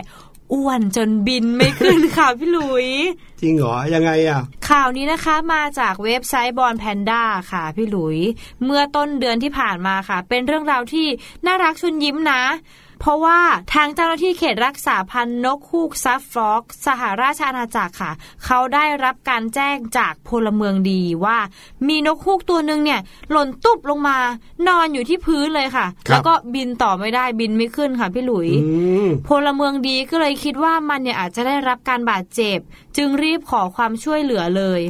[0.52, 2.86] อ้วนจนบินไม่ขึ้นค่ะพี่หลุย
[3.40, 8.18] จริงเหรอ ยังไงอะ ข่าวนี้นะคะมาจากเว็บไซต์บอลแพนด้าค่ะพี่หลุย
[8.64, 11.06] เมื่อต้นเดือนที่ผ่านมาค่ะ เป็นเรื่องราวที่
[11.46, 12.42] น่ารักชวนยิ้มนะ
[13.02, 13.40] เพราะว่า
[13.74, 18.12] ทางเจ้าหน้าที่เขตรักษาพันธุ์นกฮูกซัฟฟล็อก สหราชอาณาจักรค่ะ
[18.44, 21.38] เขาได้รับการแจ้งจากพลเมืองดีว่า
[21.88, 24.18] มีนกฮูกตัวหนึ่งเนี่ย หล่นตุบลงมา
[24.68, 28.72] นอนอยู่ที่พื้นเลยค่ะครับแล้วก็บินต่อไม่ได้บินไม่ขึ้นค่ะพี่หลุยอื
[29.06, 32.58] มพลเมืองดีก็เลยคิดว่ามันเนี่ยอาจจะได้รับการบาดเจ็บ
[32.96, 34.80] จึงรีบขอความช่วยเหลือเลย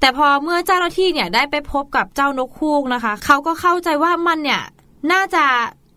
[0.00, 4.62] แต่พอเมื่อเจ้าหน้าที่เนี่ยได้ไปพบกับเจ้านกฮูกนะคะ เขาก็เข้าใจว่ามันเนี่ย
[5.12, 5.44] น่าจะ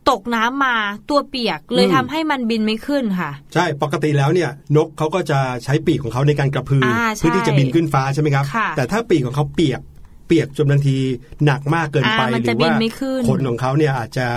[0.10, 0.76] ตกน้ำมา
[1.10, 9.82] ตัวเปียกเลยอืมทำให้มันบินไม่ขึ้นค่ะ ใช่ปกติแล้วเนี่ยนกเขาก็จะใช้ปีกของเขาในการกระพืออาใช่เพื่อที่จะบินขึ้นฟ้าใช่ไหมครับค่ะแต่ถ้าปีกของเขาเปียก
[10.28, 10.96] เปียกจนบางที
[11.46, 14.28] หนักมากเกินไปอ่ามันหรืจะอบิว่านไม่ขึ้นขนของเขาเนี่ยอาจจะ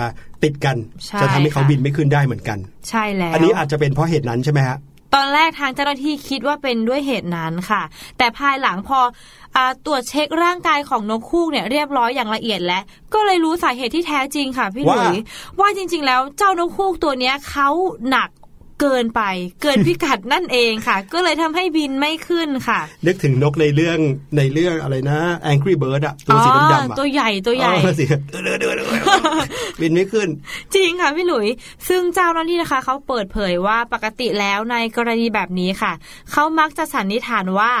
[0.43, 2.57] ติดกันใช่จะทำให้เขาค่ะบินไม่ขึ้นได้เหมือนกัน
[2.89, 4.77] ใช่แล้วอันนี้อาจจะเป็นเพราะเหตุนั้นใช่ไหมฮะ
[5.13, 7.81] ตอนแรกทางเจ้าหน้าที่คิดว่าเป็นด้วยเหตุนั้นค่ะ
[8.17, 8.99] แต่ภายหลังพอ
[9.55, 15.19] อาตรวจเช็คร่างกายของนกคูกเนี่ยเรียบร้อยอย่างละเอียดแล้ว ก็เลยรู้สาเหตุที่แท้จริงค่ะพี่หว่าลุย
[15.59, 17.69] ว่าจริง ๆ แล้วเจ้านกคูกตัวเนี้ยเขา
[18.09, 18.29] หนัก
[18.81, 19.21] เกินไป
[19.61, 23.97] เกินพิกัดนั่นเองค่ะ ก็เลยทำให้บินไม่ขึ้นค่ะ นึกถึงนกในเรื่อง
[24.37, 25.19] ในเรื่องอะไรนะ
[25.51, 29.47] Angry Bird อะตัวสีดำๆอ๋ออะตัวใหญ่ตัวใหญ่เออสีเดือดเดือดเดือดเดือด
[29.81, 30.29] บินไม่ขึ้น
[30.75, 31.47] จริงค่ะพี่หลุย
[31.89, 35.93] ซึ่งเจ้าหน้าที่นะคะเขาเปิดเผยว่าปกติแล้วในกรณีแบบนี้ค่ะ
[36.31, 37.71] เขามักจะสันนิษฐานว่า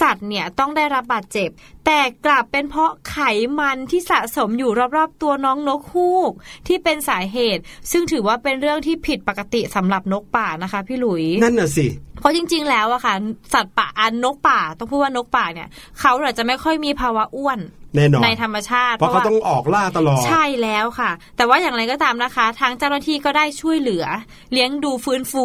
[0.00, 1.50] สัตว์เนี่ยต้องได้รับบาดเจ็บ
[1.86, 3.18] แต่กลับเป็นเพราะไข
[3.58, 6.32] มันที่สะสมอยู่รอบๆตัวน้องนกฮูก
[6.66, 11.86] ที่เป็นสาเหตุ ซึ่งถือว่าเป็นเรื่องที่ผิดปกติสำหรับนกป่านะคะ พี่หลุย นั่นน่ะสิ
[12.20, 13.14] เพราะจริง ๆ แล้วอะค่ะ
[13.54, 15.68] สัตว์ป่าอันนกป่า ต้องพูดว่านกป่าเนี่ย
[16.00, 17.58] เขาอาจจะไม่ค่อยมีภาวะอ้วน
[17.96, 24.04] แน่นอนในธรรมชาติ เพราะเขาว่ต้องออกล่าตลอด ใช่แล้วค่ะ แต่ว่าอย่างไรก็ตามนะคะ ทางเจ้าหน้าที่ก็ได้ช่วยเหลือ
[24.52, 25.44] เลี้ยงดูฟื้นฟู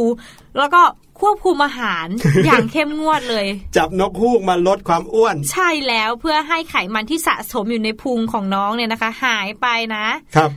[0.57, 0.81] แล้วก็
[1.21, 2.07] ควบคุมอาหาร
[2.45, 10.51] อย่างเข้มงวดเลย จับนกฮูกมาลดความอ้วน ใช่แล้วเพื่อให้ไขมันที่สะสมอยู่ในพุงของน้องเนี่ยนะคะ หายไปนะครับ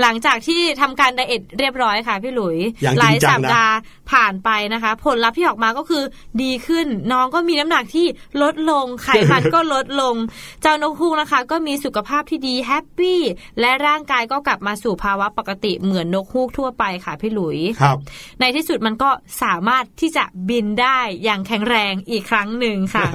[0.00, 3.74] หลังจากที่ทำการ diet เรียบร้อยค่ะพี่หลุยอย่างหลายจริงจัสังปนะดาห์
[4.10, 6.02] ผ่านไปนะคะ ผลลัพธ์ที่ออกมาก็คือ
[6.42, 8.06] ดีขึ้นน้องก็มีน้ำหนักที่
[8.42, 10.14] ลดลงไขมันก็ลดลง
[10.62, 13.20] เจ้านกฮูกนะคะ ก็มีสุขภาพที่ดี happy
[13.60, 17.96] และร่างกายก็กลับมาสู่ภาวะปกติเหมือนนกฮูกทั่วไปค่ะพี่หลุยครับ
[18.40, 19.10] ในที่สุดมันก็
[19.42, 23.06] สามารถที่จะบินได้อย่างแข็งแรงอีกครั้งหนึ่งค่ะ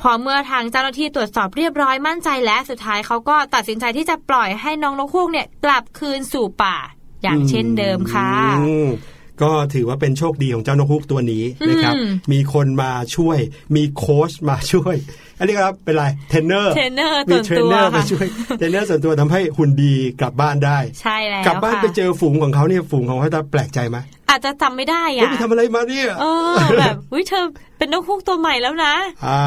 [0.00, 6.76] พอเมื่อทางเจ้าหน้าที่ตรวจสอบเรียบร้อยมั่นใจและสุดท้ายเขาก็ตัดสินใจที่จะปล่อยให้น้องนกฮูกเนี่ยกลับคืนสู่ป่า
[7.22, 8.30] อย่างเช่นเดิมค่ะ
[8.66, 8.88] อืม
[9.42, 13.38] ก็ถือว่าเป็นโชคดีของเจ้านกฮูกตัวนี้นะครับอืมมีคนมาช่วย
[13.76, 14.96] มีโค้ชมาช่วย
[15.38, 18.26] อันนี้ครับเป็นไรเทรนเนอร์เทรนเนอร์มีส่วนเทรนตัวเนอร์มาค่ะช่วย
[18.58, 23.98] เทรนเนอร์ส่วนตัวทำให้หุ่นดีกลับบ้านได้ ใช่แล้วกลับบ้านค่ะไปเจอฝูงของเขาเนี่ยฝูงของเขาจะแปลกใจไหม
[24.30, 27.44] อาจจะจำไม่ได้เฮ้ยอะไปทำอะไรมาเนี่ยเออแบบอุ้ยเธอ
[27.78, 28.94] เป็นนกฮูกตัวใหม่แล้วนะ
[29.26, 29.42] อ่า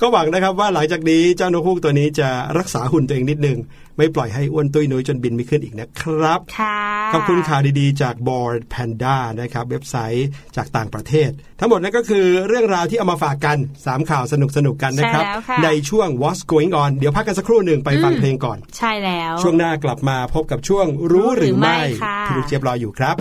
[0.00, 2.28] ก็หวังนะครับว่าหลังจากนี้เจ้านกฮูกตัวนี้จะ
[2.58, 3.58] รักษาหุ่นตัวเองนิดนึง
[3.98, 6.78] ไม่ปล่อยให้อ้วนตุ้ยนุ้ยจนบินไม่ขึ้นอีกนะครับ ค่ะ
[7.12, 11.30] ขอบคุณข่าวดีๆ จาก Board Panda นะครับ เว็บไซต์จากต่างประเทศ
[11.60, 14.34] ทั้งหมดนั่นก็คือเรื่องราวที่เอามาฝากกัน 3 ข่าวส
[14.66, 23.16] นุกๆกันนะครับใช่แล้วค่ะ ในช่วง What's Going On เดี๋ยวพักกันสักครู่หนึ่งไปฟังเพลงก่อน ใช่แล้ว ช่วงหน้ากลับมาพบกับช่วงรู้หรือไม่รู้หรือไม่ค่ะพี่ลูกเจี๊ยบรออยู่ครับ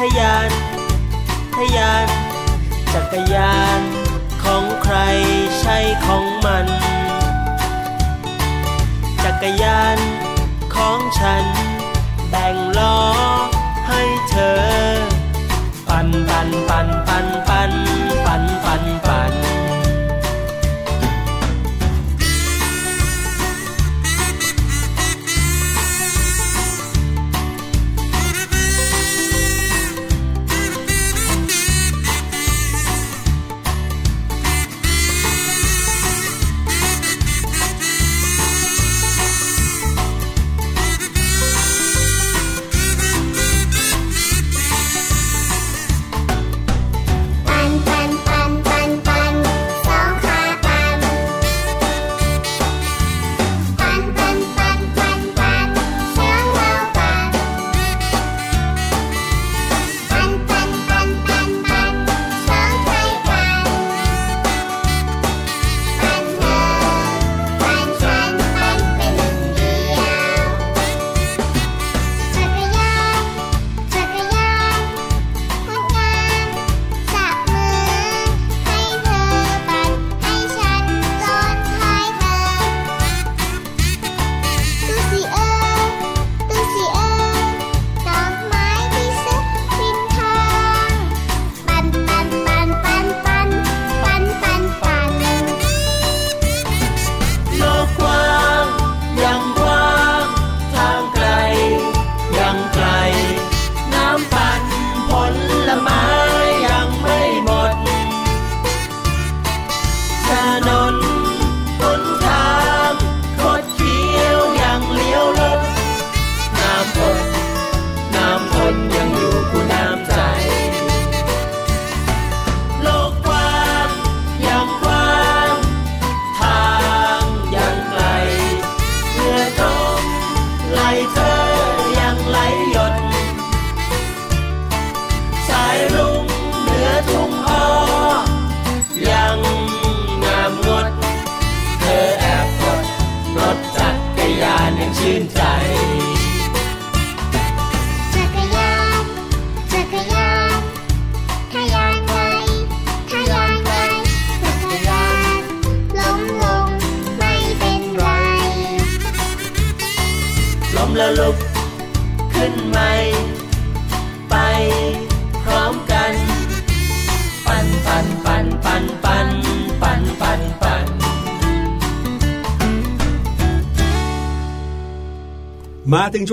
[0.00, 0.50] ทยาน
[1.56, 2.08] ทยาน
[2.92, 3.80] จักรยาน
[4.44, 4.96] ของใคร
[5.60, 6.66] ใช่ของมัน
[9.24, 9.98] จักรยาน
[10.74, 11.44] ของฉัน
[12.30, 12.98] แบ่งล้อ
[13.88, 14.60] ให้เธอ
[15.88, 17.99] ปันปันปันปันปันปัน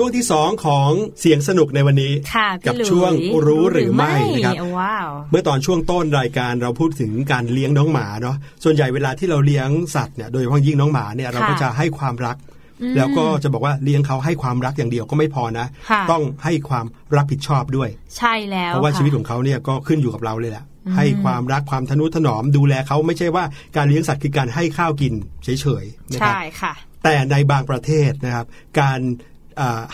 [0.02, 0.90] ่วงที่สองของ
[1.20, 3.12] เสียงสนุกในวันนี้ค่ะพี่กัหลุยช่วง
[3.46, 12.36] รู้หรือไม่นะครับว้าวเมื่อตอนช่วงต้นรายการเราพูดถึงการเลี้ยงน้องหมาเนาะส่วนใหญ่เวลาที่เราเลี้ยงสัตว์เนี่ยโดยเฉพาะยิ่งน้องหมาเนี่ยเราก็จะให้ความรัก
[12.96, 16.86] แล้วก็จะบอกว่าเลี้ยงเขาให้ความรักอย่างเดียวก็ไม่พอนะค่ะต้องให้ความ
[17.16, 17.88] รับผิดชอบด้วย
[18.18, 20.64] ใช่แล้วเพราะว่าค่ชีวิตของเขาเนี่ยก็ขึ้นอยู่กับเราเลยแหละ
[20.96, 23.44] ให้ความรักความทนุถนอมดูแลเขาไม่ใช่ว่า
[23.76, 25.12] การเลี้ยงสัตว์คือการให้ข้าวกิน
[25.44, 26.72] เฉยๆนะครับใช่ค่ะ
[27.04, 28.46] แต่ในบางประเทศนะครับ
[28.80, 29.37] การอ่า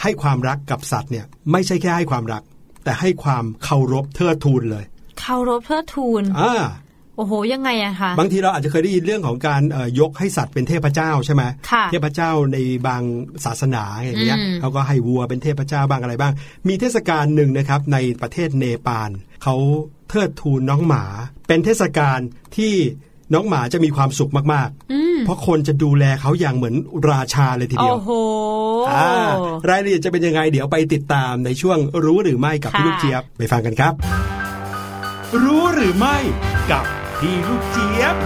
[0.03, 2.43] ให้ความรักกับสัตว์เนี่ยไม่ใช่แค่ให้ความรัก
[2.85, 4.85] แต่ให้ความเคารพเทิดทูนเลย
[5.21, 6.55] เคารพเทิดทูนอ่า
[7.17, 13.03] โอ้โหยังไงอะคะบางทีเราอาจจะเคยได้ยินเรื่องของการเอ่อยกให้สัตว์เป็นเทพเจ้าใช่ไหมค่ะเทพเจ้าในบาง
[13.45, 16.33] ศาสนาอย่างเงี้ยอืมเขาก็ให้วัวเป็นเทพเจ้าบ้างอะไรบ้าง
[16.69, 19.11] มีเทศกาลหนึ่งนะครับในประเทศเนปาล
[19.43, 19.57] เขา
[20.11, 21.05] เทิดทูนน้องหมา
[21.49, 22.19] เป็นเทศกาล
[22.57, 22.75] ที่
[23.33, 26.75] น้องหมาจะมีความสุขมากอืมๆเพราะคนจะดูแลเขาอย่างเหมือน
[27.11, 28.11] ราชาเลยทีเดียว โอ้โห
[28.93, 29.11] อ่า
[29.69, 33.93] รายละเอียดจะเป็นยังไงเดี๋ยวไปติดตามในช่วงรู้หรือไม่กับค่ะพี่ลูกเจี๊ยบไปฟังกันครับ
[35.45, 36.17] รู้หรือไม่
[36.71, 36.85] กับ
[37.21, 38.17] พี่ลูกเจี๊ยบ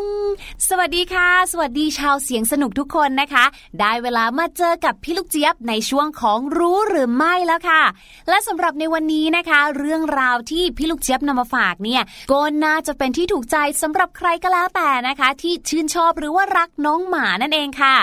[0.68, 3.44] สวัสดีค่ะ สวัสดีชาวเสียงสนุกทุกคนนะคะ
[3.80, 7.82] ได้เวลามาเจอกับพี่ลูกเจี๊ยบในช่วงของรู้หรือไม่แล้วค่ะ
[8.28, 17.94] และสำหรับในวันนี้นะคะ เรื่องราวที่พี่ลูกเจี๊ยบนำมาฝากเนี่ยก็น่าจะเป็นที่ถูกใจสำหรับใครก็แล้วแต่นะคะ ที่ชื่นชอบหรือว่ารักน้องหมานั่นเองค่ะ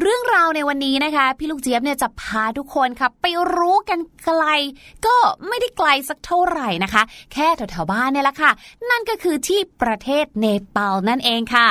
[0.00, 3.26] เรื่องราวในวันนี้นะคะ พี่ลูกเจี๊ยบเนี่ยจะพาทุกคนค่ะไป
[3.56, 4.44] รู้กันไกล
[5.06, 5.16] ก็
[5.48, 8.50] ไม่ได้ไกลสักเท่าไหร่นะคะ แค่แถวๆบ้านเนี่ยแหละค่ะ
[8.90, 11.68] นั่นก็คือที่ประเทศเนปาลนั่นเองค่ะ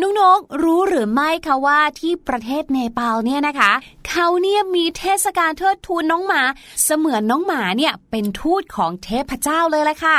[0.00, 3.72] น้องๆรู้หรือไม่คะว่าที่ประเทศเนปาลเนี่ยนะคะ
[4.08, 6.42] เขาเนี่ยมีเทศกาลเทิดทูนน้องหมา
[6.84, 10.18] เสมือนน้องหมาเนี่ยเป็นทูตของเทพเจ้าเลยละค่ะ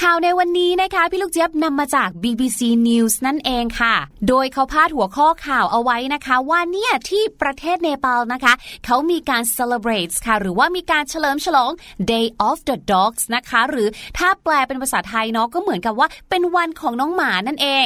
[0.00, 3.94] ข่าวในวันนี้นะคะพี่ลูกเจี๊ยบนำมาจาก BBC News นั่นเองค่ะ
[4.28, 8.52] โดยเขาพาดหัวข้อข่าวเอาไว้นะคะว่าเนี่ยที่ประเทศเนปาลนะคะ
[8.86, 11.70] เขามีการ celebrate ค่ะ หรือว่ามีการเฉลิมฉลอง
[12.12, 13.88] Day of the Dogs นะคะ หรือ
[14.18, 17.84] ถ้าแปลเป็นภาษาไทยเนาะก็เหมือนกับว่าเป็นวันของน้องหมานั่นเอง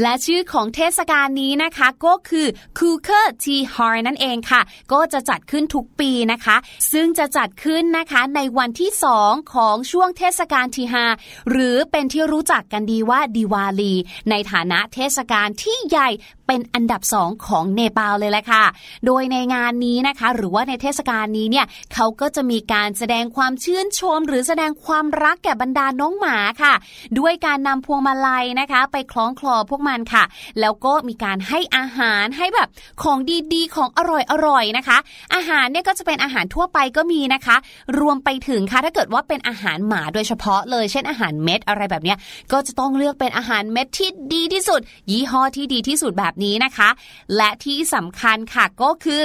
[0.00, 2.46] และชื่อของเทศกาลนี้นะคะก็คือ
[2.78, 4.60] Cooker t h a r นั่นเองค่ะ
[4.92, 6.56] ก็จะจัดขึ้นทุกปีนะคะ
[6.92, 8.90] ซึ่งจะจัดขึ้นนะคะในวันที่
[9.20, 11.06] 2 ของช่วงเทศกาลทีฮา
[11.50, 13.94] หรือเป็นที่รู้จักกันดีว่าดิวาลี
[14.30, 16.08] ในฐานะเทศกาลที่ใหญ่
[16.46, 18.64] เป็นอันดับสองของเนปาลเลยแหละค่ะ
[19.06, 26.74] โดยในงานนี้นะคะ หรือว่าในเทศกาลนี้เนี่ยเขาก็จะมีการแสดงความชื่นชม หรือแสดงความรักแก่บรรดาน้องหมาค่ะ
[27.18, 30.24] ด้วยการนำพวงมาลัยนะคะ ไปคล้องคลอพวกมันค่ะ
[30.60, 32.68] แล้วก็มีการให้อาหารให้แบบ
[33.02, 33.18] ของ
[33.54, 34.00] ดีๆ ของอ
[34.46, 34.98] ร่อยๆนะคะ
[35.34, 37.56] อาหารเนี่ยก็จะเป็นอาหารทั่วไปก็มีนะคะ
[38.00, 42.18] รวมไปถึงค่ะถ้าเกิดว่าเป็นอาหารหมาโดยเฉพาะเลย เช่นอาหารเม็ดอะไรแบบเนี้ย
[42.52, 44.80] ก็จะต้องเลือกเป็นอาหารเม็ดที่ดีที่สุด
[45.10, 46.88] ยี่ห้อที่ดีที่สุดแบบนี้นะคะ
[47.36, 49.24] และที่สำคัญค่ะก็คือ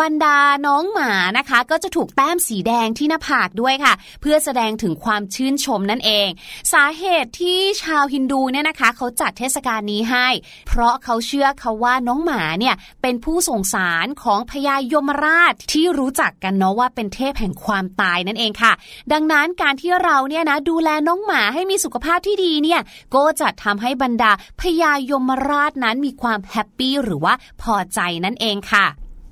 [0.00, 6.28] บรรดาน้องหมานะคะ ก็จะถูกแต้มสีแดงที่หน้าผากด้วยค่ะ เพื่อแสดงถึงความชื่นชมนั่นเอง
[6.72, 10.26] สาเหตุที่ชาวฮินดูเนี่ยนะคะ เขาจัดเทศกาลนี้ให้
[10.68, 18.72] เพราะเขาเชื่อเขาว่าน้องหมาเนี่ยเป็นผู้ส่งสารของพญายมราชที่รู้จักกันเนาะว่าเป็นเทพแห่งความตายนั่นเองค่ะ
[19.12, 22.80] ดังนั้นการที่เราเนี่ยนะดูแลน้องหมาให้มีสุขภาพที่ดีเนี่ย
[23.14, 28.86] ก็จะทำให้บรรดาพญายมราชนั้นมีความแฮปปี้หรือว่าพอใจนั่นเองค่ะ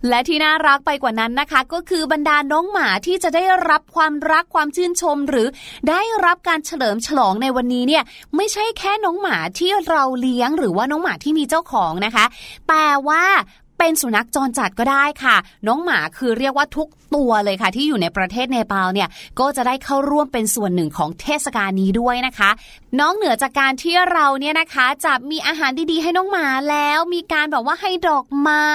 [0.08, 5.48] และที่น่ารักไปกว่านั้นนะคะ ก็คือบรรดาน้องหมาที่จะได้รับความรักความชื่นชม หรือ
[5.88, 8.04] ได้รับการเฉลิมฉลองในวันนี้เนี่ย
[8.36, 12.24] ไม่ใช่แค่น้องหมาที่เราเลี้ยง หรือว่าน้องหมาที่มีเจ้าของนะคะ
[12.68, 13.24] แต่ว่า
[13.78, 15.36] เป็นสุนัขจรจัดก็ได้ค่ะ
[15.66, 19.08] น้องหมาคือเรียกว่าทุกตัวเลยค่ะ ที่อยู่ในประเทศเนปาลเนี่ย
[19.40, 22.50] ก็จะได้เข้าร่วมเป็นส่วนหนึ่งของเทศกาลนี้ด้วยนะคะ
[23.00, 28.66] น้องเหนือจากการที่เราเนี่ยนะคะจะมีอาหารดีๆ ให้น้องหมาแล้วมีการแบบว่าให้ดอกไม้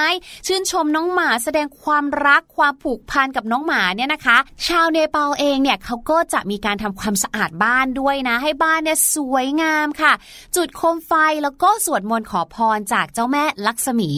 [0.47, 10.13] ชื่นชมน้องหมาแสดงความรักความผูกพันกับน้องหมาเนี่ยนะคะ ชาวเนปาลเองเนี่ยเขาก็จะมีการทำความสะอาดบ้านด้วยนะ ให้บ้านเนี่ยสวยงามค่ะ
[10.55, 11.11] จุดโคมไฟ
[11.43, 14.09] แล้วก็สวดมนต์ขอพรจากเจ้าแม่ลักษมี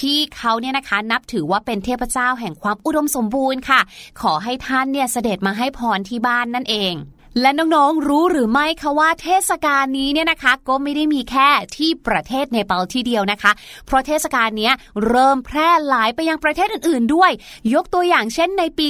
[0.00, 3.80] ที่เขาเนี่ยนะคะนับถือว่าเป็นเทพเจ้าแห่งความอุดมสมบูรณ์ค่ะ
[4.20, 6.94] ขอให้ท่านเนี่ยเสด็จมาให้พรที่บ้านนั่นเอง
[7.40, 13.52] และน้องๆ รู้หรือไม่คะว่าเทศกาลนี้เนี่ยนะคะ ก็ไม่ได้มีแค่ที่ประเทศเนปาลที่เดียวนะคะ
[13.86, 14.70] เพราะเทศกาลนี้
[15.06, 17.30] เริ่มแพร่หลายไปยังประเทศอื่นๆ ด้วย
[17.74, 18.88] ยกตัวอย่างเช่นในปี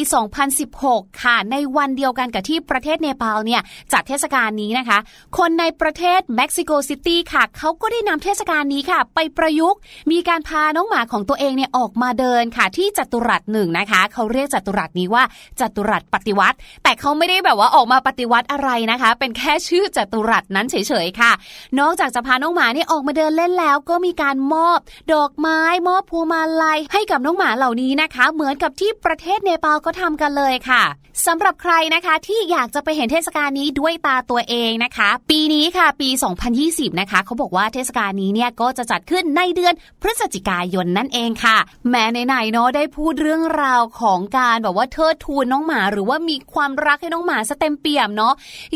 [0.60, 3.62] 2016 ค่ะ ในวันเดียวกันกับที่ประเทศเนปาลเนี่ย
[3.92, 4.98] จัดเทศกาลนี้นะคะ
[5.38, 9.78] คนในประเทศเม็กซิโกซิตี้ค่ะ เขาก็ได้นำเทศกาลนี้ค่ะ ไปประยุกต์
[10.12, 15.22] มีการพาน้องหมาของตัวเองเนี่ยออกมาเดินค่ะ ที่จัตุรัสหนึ่งนะคะ เขาเรียกจัตุรัสนี้ว่า
[15.60, 21.32] จัตุรัสปฏิวัติ แต่เขาไม่ได้แบบว่าออกมาปฏิวัติอะไรนะคะ เป็นแค่ชื่อจตุรัสนั้นเฉยๆค่ะ
[21.78, 24.78] นอกจากจะพาน้องหมาเนี่ยออกมาเดินเล่นแล้ว ก็มีการมอบ
[25.12, 30.82] ดอกไม้ มอบพวงมาลัยให้กับน้องหมาเหล่านี้นะคะ เหมือนกับที่ประเทศเนปาลก็ทำกันเลยค่ะ
[31.26, 36.08] สำหรับใครนะคะที่อยากจะไปเห็นเทศกาลนี้ด้วยตาตัวเองนะคะ ปีนี้ค่ะปี
[36.54, 41.58] 2020 นะคะเขาบอกว่าเทศกาลนี้เนี่ยก็จะจัดขึ้นในเดือนพฤศจิกายนนั่นเองค่ะ
[41.90, 48.34] แม้ไหนๆเนาะได้พูดเรื่องราวของการแบบว่าเทิดทูนน้องหมา หรือว่ามีความรักให้น้องหมาสเต็มเปี่ยมเนาะ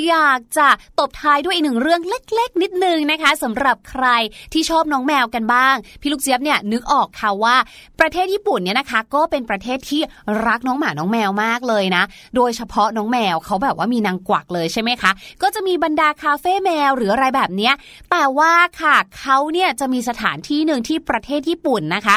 [0.09, 0.68] อยากจะ
[0.99, 4.07] ตบท้ายด้วยอีกหนึ่งเรื่องเล็ก ๆ นิดนึงนะคะสำหรับใคร
[4.53, 7.57] ที่ชอบน้องแมวกันบ้าง พี่ลูกเจี๊ยบเนี่ยนึกออกค่ะว่า
[8.01, 10.01] ประเทศญี่ปุ่นเนี่ยนะคะ ก็เป็นประเทศที่
[10.47, 12.05] รักน้องหมาน้องแมวมากเลยนะ
[12.36, 15.11] โดยเฉพาะน้องแมวเขาแบบว่ามีนางกวักเลยใช่ไหมคะ
[15.42, 17.74] ก็จะมีบรรดาคาเฟ่แมวหรืออะไรแบบเนี้ย
[18.11, 22.16] แต่ว่าค่ะเขาเนี่ยจะมีสถานที่หนึ่งที่ประเทศญี่ปุ่นนะคะ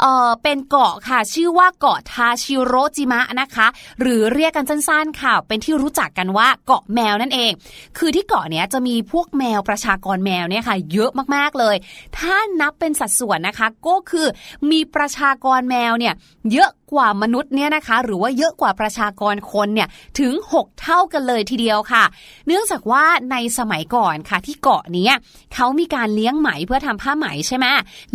[0.00, 3.66] เออเป็นเกาะค่ะชื่อว่าเกาะทาชิโรจิมะนะคะ
[4.00, 7.52] หรือเรียกกันสั้นๆค่ะเป็นที่รู้จักกันว่าเกาะแมวนั่นเอง
[7.98, 11.76] คือที่เกาะเนี้ยจะมีพวกแมวประชากรแมวเนี่ยค่ะเยอะมากๆเลย
[12.18, 14.26] ถ้านับเป็นสัดส่วนนะคะ ก็คือ
[14.70, 16.14] มีประชากรแมวเนี่ย
[16.52, 19.88] เยอะกว่ามนุษย์เนี่ยนะคะ หรือว่าเยอะกว่าประชากรคนเนี่ย
[20.20, 22.04] ถึง 6 เท่ากันเลยทีเดียวค่ะ
[22.46, 25.10] เนื่องจากว่าในสมัยก่อนค่ะที่เกาะนี้
[25.54, 27.66] เขามีการเลี้ยงไหมเพื่อทำผ้าไหมใช่ไหม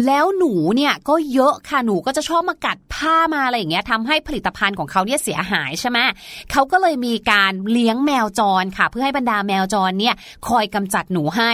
[0.06, 6.00] แล้วหนูเนี่ยก็เยอะค่ะหนูก็จะชอบมากัดผ้ามาอะไรอย่างเงี้ยทำให้ผลิตภัณฑ์ของเขาเนี่ยเสียหายใช่ไหม
[6.52, 10.16] เขาก็เลยมีการเลี้ยงแมวจรค่ะ เพื่อให้บรรดาแมวจรเนี่ย
[10.48, 11.52] คอยกำจัดหนูให้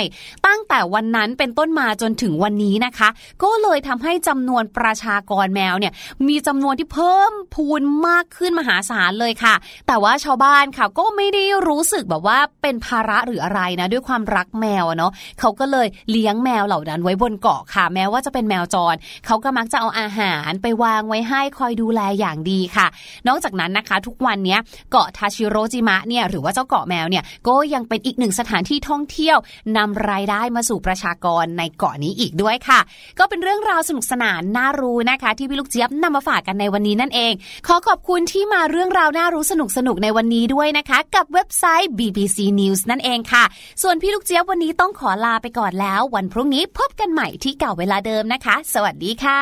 [0.48, 3.10] ตั้งแต่วันนั้นเป็นต้นมาจนถึงวันนี้นะคะ
[3.44, 5.94] ก็เลยทำให้จำนวนประชากรแมวเนี่ย
[6.28, 9.56] มีจำนวนที่เพิ่มพิ่มพูนมากขึ้นมหาศาลเลยค่ะ
[9.88, 18.96] แต่ว่าชาวบ้านค่ะก็ไม่ได้รู้สึกแบบว่าเป็นภาระหรืออะไรนะ ด้วยความรักแมวเนาะเขาก็เลยเลี้ยงแมวเหล่านั้นไว้บนเกาะค่ะ แม้ว่าจะเป็นแมวจร
[19.26, 22.88] เขาก็มักจะเอาอาหารไปวางไว้ให้คอยดูแลอย่างดีค่ะ
[23.28, 24.58] นอกจากนั้นนะคะ ทุกวันนี้
[24.92, 29.38] เกาะทาชิโรจิมะเนี่ยหรือว่าเจ้าเกาะแมวเนี่ยก็ยังเป็นอีกหนึ่งสถานที่ท่องเที่ยว
[29.78, 32.80] นำรายได้มาสู่ประชากรในเกาะนี้อีกด้วยค่ะ
[33.20, 37.34] ก็เป็นเรื่องราวสนุกสนานน่ารู้นะคะ ที่พี่ลูกเจี๊ยบนำมาฝากกันในวันนี้นั่นเอง
[37.68, 43.44] ขอขอบคุณที่มาเรื่องราวน่ารู้สนุกสนุกในวันนี้ด้วยนะคะ กับเว็บไซต์ BBC News นั่นเองค่ะ
[43.82, 49.42] ส่วนพี่ลูกเจี๊ยบวันนี้ต้องขอลาไปก่อนแล้ว วันพรุ่งนี้พบกันใหม่ที่เก่าเวลาเดิมนะคะ สวัสดีค่ะ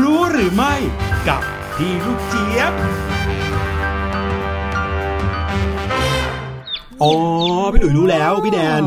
[0.00, 0.74] รู้หรือไม่
[1.28, 1.42] กับ
[1.76, 2.72] พี่ลูกเจี๊ยบ
[7.02, 7.12] อ๋อ
[7.72, 8.82] พี่หลุยรู้แล้วพี่แดน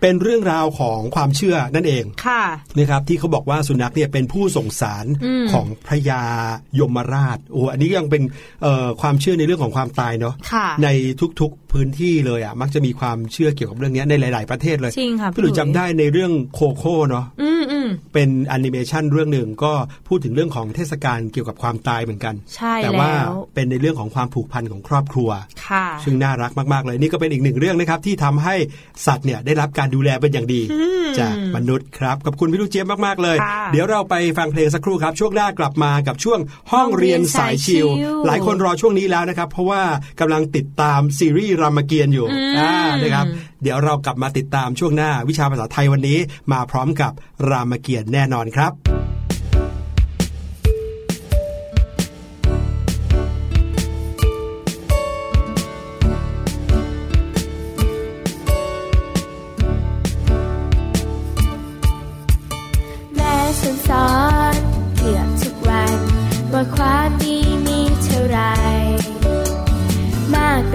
[0.00, 2.44] เป็นเรื่องราวของความเชื่อนั่นเองค่ะ
[2.76, 6.22] นะครับที่เขาบอกว่าสุนัขเนี่ยเป็นผู้ส่งสารอืมของพระยา
[6.78, 8.22] ยมราชโอ้อันนี้ยังเป็น
[8.62, 10.88] เอ่อความเชื่อในเรื่องของความตายเนาะค่ะใน
[11.40, 19.72] ทุกๆพื้นที่เลยอะมักจะมีความเชื่อเกี่ยวกับเรื่องนี้ในหลาย ๆประเทศเลยจริงค่ะพี่หลุยจำได้ในเรื่องโคโค่เนาะอืมอืมเป็นแอนิเมชันเรื่องหนึ่งก็
[20.08, 25.30] พูดถึงเรื่องของเทศกาลเกี่ยวกับความตายเหมือนกันใช่แต่ว่าแล้วเป็นในเรื่องของความผูกพันของครอบครัว
[25.66, 28.54] ค่ะซึ่งน่ารักมากๆเลยนี่ก็เป็นอีกหนึ่งเรื่องนะครับที่ทำให้
[29.06, 30.62] สัตว์เนี่ยได้รับการดูแลเป็นอย่างดี
[31.18, 36.40] จากมนุษย์ครับขอบคุณพี่ลูกเจี๊ยบมากๆเลยค่ะเดี๋ยวเราไปฟังเพลงสักครู่ครับ ช่วงหน้ากลับมากับช่วง
[36.72, 39.82] ห้องเรียนสายชิลห้องเรียนสายชิลหลายคนรอช่วงนี้แล้วนะครับ เพราะว่า
[40.20, 42.72] กำลังติดตามซีรีส์รามเกียรติ์อยู่อืมอ่า
[43.02, 43.26] นะครับ
[43.62, 46.18] เดี๋ยวเรากลับมาติดตามช่วงหน้าวิชาภาษาไทยวันนี้
[46.52, 47.12] มาพร้อมกับ
[47.48, 48.72] รามเกียรติ์แน่นอนครับ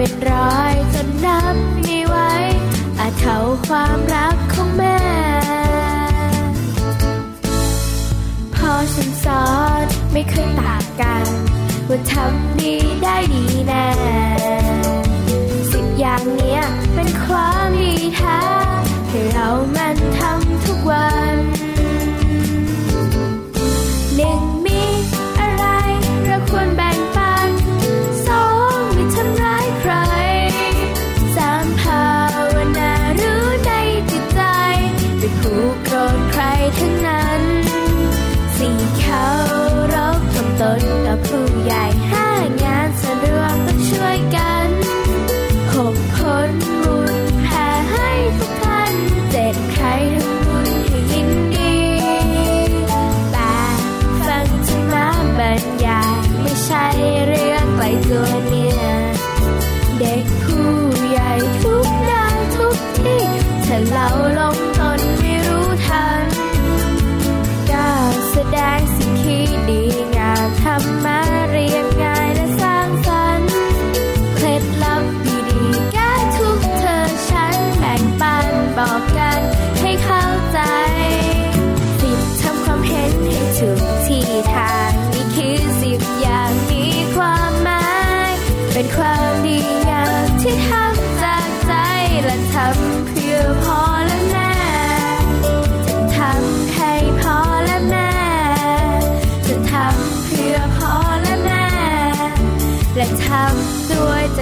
[0.06, 2.16] เป็นร้อยจนนับไม่ไหว
[2.98, 3.36] อาจเท่า
[3.66, 4.98] ความรักของแม่
[8.54, 9.46] พอฉันสอ
[9.82, 11.26] นไม่เคยต่างกัน
[11.88, 13.88] ว่าทำดีได้ดีแน่
[15.70, 16.60] สิบอย่างเนี้ย
[16.94, 18.40] เป็นความดีแท้
[19.08, 19.85] ให้เรามา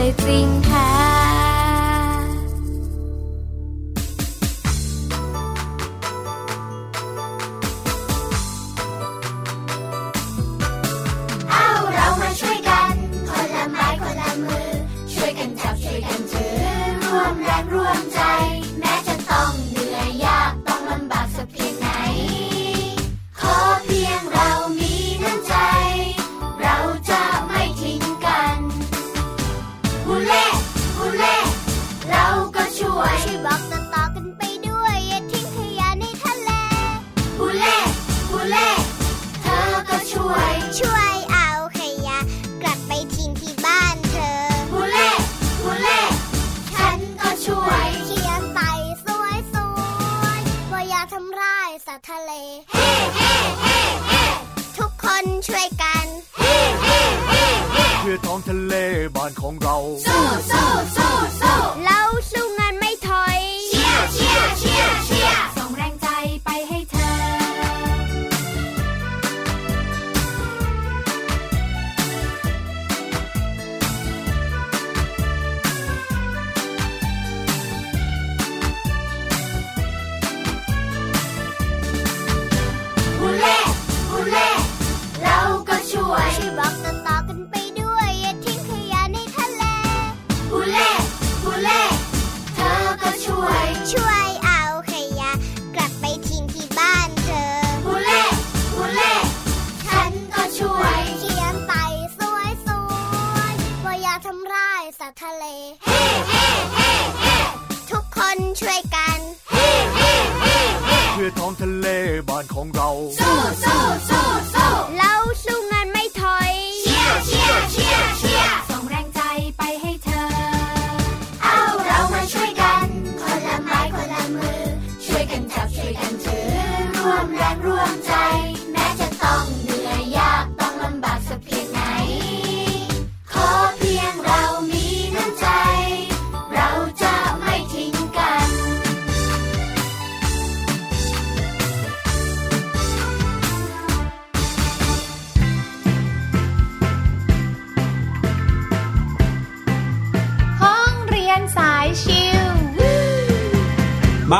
[0.04, 0.73] ด้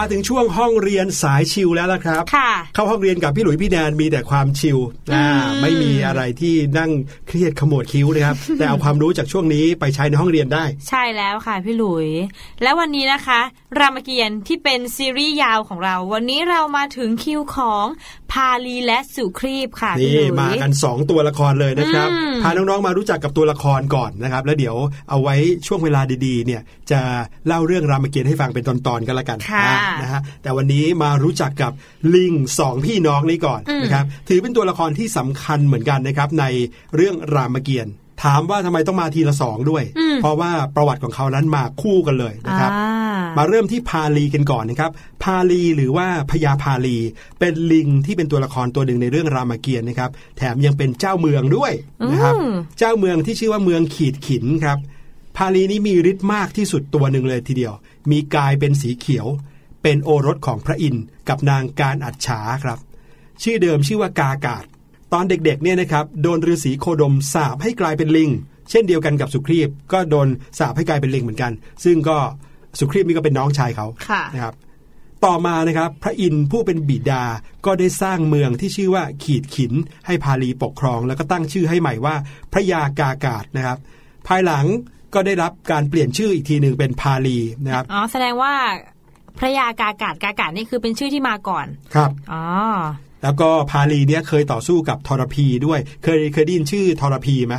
[0.05, 4.79] มาถึงช่วงห้องเรียนสายชิลแล้วละครับค่ะเข้าห้องเรียนกับพี่หลุยพี่แดนมีแต่ความชิล
[5.15, 6.91] อ่าอืมไม่มีอะไรที่นั่ง
[7.29, 12.09] เครียดขมวดคิ้วนะครับ แต่เอาความรู้จากช่วงนี้ไปใช้ในห้องเรียนได้ ใช่แล้วค่ะพี่หลุย
[12.63, 13.41] แล้ววันนี้นะคะ
[13.79, 17.85] รามเกียรติ์ที่เป็นซีรีส์ยาวของเรา วันนี้เรามาถึงคิวของ
[18.35, 24.77] พาลีและสุครีบค่ะพี่นี่หลุยมากัน 2 ตัวละครเลยนะครับอืมพาน้องๆมารู้จักกับตัวละครก่อนนะครับ แล้วเดี๋ยว
[25.11, 25.35] เอาไว้
[25.67, 27.01] ช่วงเวลาดีๆ เนี่ยจะ
[27.47, 31.73] เล่าเรื่องรามเกียรติ์ให้ฟังเป็นตอนๆกันละกันค่ะอ่านะฮะแต่วันนี้มารู้จักกับ
[32.15, 36.45] ลิงสองพี่น้องนี้ก่อนอืมนะครับถือเป็นตัวละครที่สำคัญเหมือนกันนะครับใน
[36.97, 44.91] เรื่องรามเกียรติ์ ถามว่าทำไมต้องมาทีละสองด้วยอืมเพราะว่าประวัติของเขานั้นมาคู่กันเลยนะครับอ่ามาเริ่มที่พาลีกันก่อนนะครับ
[45.23, 46.97] พาลีหรือว่าพญาพาลี
[47.39, 51.73] เป็นลิงที่เป็นตัวละครตัวหนึ่งในเรื่องรามเกียรติ์นะครับ แถมยังเป็นเจ้าเมืองด้วย
[52.13, 54.79] นะครับอืมเจ้าเมืองที่ชื่อว่าเมืองขีดขินครับ
[55.37, 57.75] พาลีนี้มีฤทธิ์มากที่สุดตัวหนึ่งเลยทีเดียว
[58.11, 59.27] มีกายเป็นสีเขียว
[59.83, 62.79] เป็นโอรสของพระอินทร์กับนางการอัจฉาครับ
[63.43, 64.65] ชื่อเดิมชื่อว่ากากาศ
[65.15, 68.31] ตอนเด็กๆเนี่ยนะครับโดนฤาษีโคดมสาปให้กลายเป็นลิง
[68.71, 71.53] เช่นเดียวกันกับสุครีบก็โดนสาปให้กลายเป็นลิงเหมือนกัน
[71.85, 72.17] ซึ่งก็
[72.79, 74.55] สุครีบนี่ก็เป็นน้องชายเขาค่ะนะครับ
[75.25, 77.25] ต่อมานะครับพระอินทร์ผู้เป็นบิดา
[77.67, 79.73] ก็ได้สร้างเมืองที่ชื่อว่าขีดขิน
[80.07, 82.15] ให้พาลีปกครอง แล้วก็ตั้งชื่อให้ใหม่ว่า
[82.53, 83.79] พระยากากาศนะครับ
[84.29, 84.65] ภายหลัง
[85.15, 88.55] ก็ได้รับการเปลี่ยนชื่ออีกทีหนึ่งเป็นพาลีนะครับอ๋อแสดงว่า
[89.39, 92.43] พระยากากาศกากาศนี่คือเป็นชื่อที่มาก่อนครับอ๋อ
[93.25, 97.57] แล้วก็พาลีเนี่ยเคยต่อสู้กับทรพีด้วย เคยเคยได้ยินชื่อทรพีไหม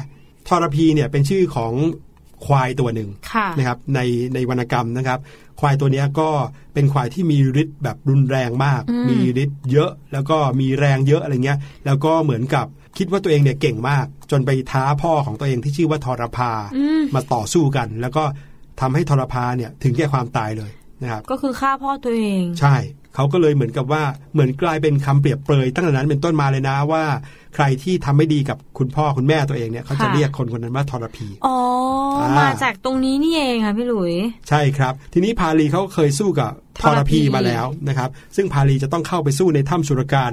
[0.47, 1.73] ทรพีเนี่ยเป็นชื่อของ
[2.45, 3.99] ควายตัวหนึ่งค่ะนะครับใน
[4.33, 5.19] ในวรรณกรรมนะครับ
[5.59, 6.29] ควายตัวเนี้ยก็
[6.73, 12.65] เป็นควายที่มีฤทธิ์แบบรุนแรงมากอืมมีฤทธิ์เยอะแล้วก็มีแรงเยอะอะไรเงี้ย แล้วก็เหมือนกับ
[12.97, 18.23] คิดว่าตัวเองเนี่ยเก่งมาก จนไปท้าพ่อของตัวเองที่ชื่อว่าทรพาอืมมาต่อสู้กัน แล้วก็
[18.81, 20.71] ทำให้ทรพาเนี่ยถึงแก่ความตายเลย
[21.05, 22.75] นะครับก็คือฆ่าพ่อตัวเอง ใช่
[23.15, 24.03] เขาก็เลยเหมือนกับว่า
[24.33, 27.03] เหมือนกลายเป็นคำเปรียบเปรยตั้งแต่นั้นเป็นต้นมาเลยนะว่า
[27.55, 31.57] ใครที่ทำไม่ดีกับคุณพ่อคุณแม่ตัวเองเนี่ยเขาจะค่ะเรียกคนคนนั้นว่าทรพีอ๋อ
[32.21, 34.13] อ่ามมาจากตรงนี้นี่เองค่ะพี่หลุย
[34.49, 36.51] ใช่ครับ ทีนี้พาลีเขาเคยสู้กับ
[36.81, 40.31] ททรรพีพีมาแล้วนะครับ ซึ่งพาลีจะต้องเข้าไปสู้ในถ้ำสุรการ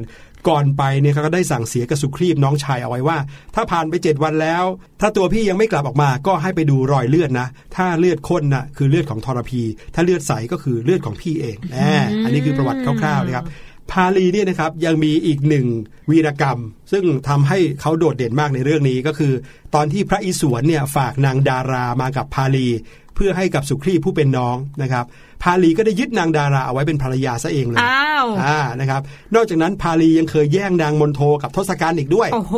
[0.49, 3.18] ก่อนไปเนี่ยเขาก็ได้สั่งเสียกับสุครีบน้องชายเอาไว้ว่า
[3.55, 4.64] ถ้าผ่านไปเจ็ดวันแล้ว
[5.01, 9.62] ถ้าตัวพี่ยังไม่กลับออกมาก็ให้ไปดูรอยเลือดนะ ถ้าเลือดข้นนะคือเลือดของทรพี
[9.95, 11.76] ถ้าเลือดใสก็คือเลือดของพี่เองแหม
[12.24, 13.47] อันนี้คือประวัติคร่าวๆนะครับ
[13.93, 15.66] พาลีเนี่ยนะครับยังมีอีกหนึ่ง
[16.11, 16.59] วีรกรรม
[16.93, 19.32] ซึ่งทำให้เขาโดดเด่นมากในเรื่องนี้ก็คือ
[19.74, 22.68] ตอนที่พระอิศวรเนี่ยฝากนางดารามากับพาลี
[23.14, 25.05] เพื่อให้กับสุครีผู้เป็นน้องนะครับ
[25.43, 29.01] พาลีก็ได้ยึดนางดาราเอาไว้เป็นภรรยาซะเองเลยอ้าวอ่านะครับ
[29.34, 32.55] นอกจากนั้นพาลียังเคยแย่งนางมนโทกับทศกัณฐ์อีกด้วยโอ้โห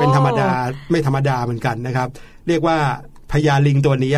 [0.00, 0.50] เป็นธรรมดา
[0.90, 2.08] ไม่ธรรมดาเหมือนกันนะครับ
[2.48, 2.76] เรียกว่า
[3.32, 4.14] พญาลิงตัวนี้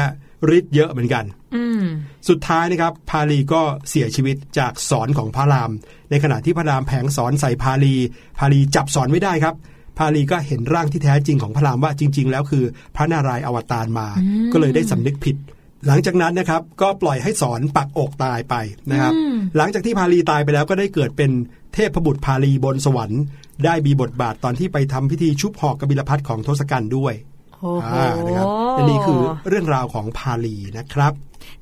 [0.57, 1.24] ฤทธิ์เยอะเหมือนกัน
[1.55, 1.82] อืม
[2.28, 5.70] สุดท้ายนะครับ พาลีก็เสียชีวิตจากสอนของพระราม
[6.11, 7.95] ในขณะที่พระรามแผงสอนใส่พาลี
[8.38, 9.55] พาลีจับสอนไม่ได้ครับ
[9.99, 12.64] พาลีก็เห็นร่างที่แท้จริงของพระรามว่าจริง ๆ แล้วคือ
[12.97, 14.09] พระนารายณ์อวตารมา
[14.53, 15.36] ก็เลยได้สำนึกผิด
[15.86, 18.54] หลังจากนั้นนะครับก็ปล่อยให้สอนปักอกตายไป
[18.90, 21.30] นะครับอืมหลังจากที่พาลีตายไปแล้วก็ได้เกิดเป็น
[21.74, 23.22] เทพบุตรพาลีบนสวรรค์
[23.64, 31.14] ได้มีบทบาทตอนที่ไปทำพิธีชุบหอกกบิลพัทของทศกัณฐ์ด้วยโอ้โหอ่านะครับและนี่คือเรื่องราวของพาลีนะครับ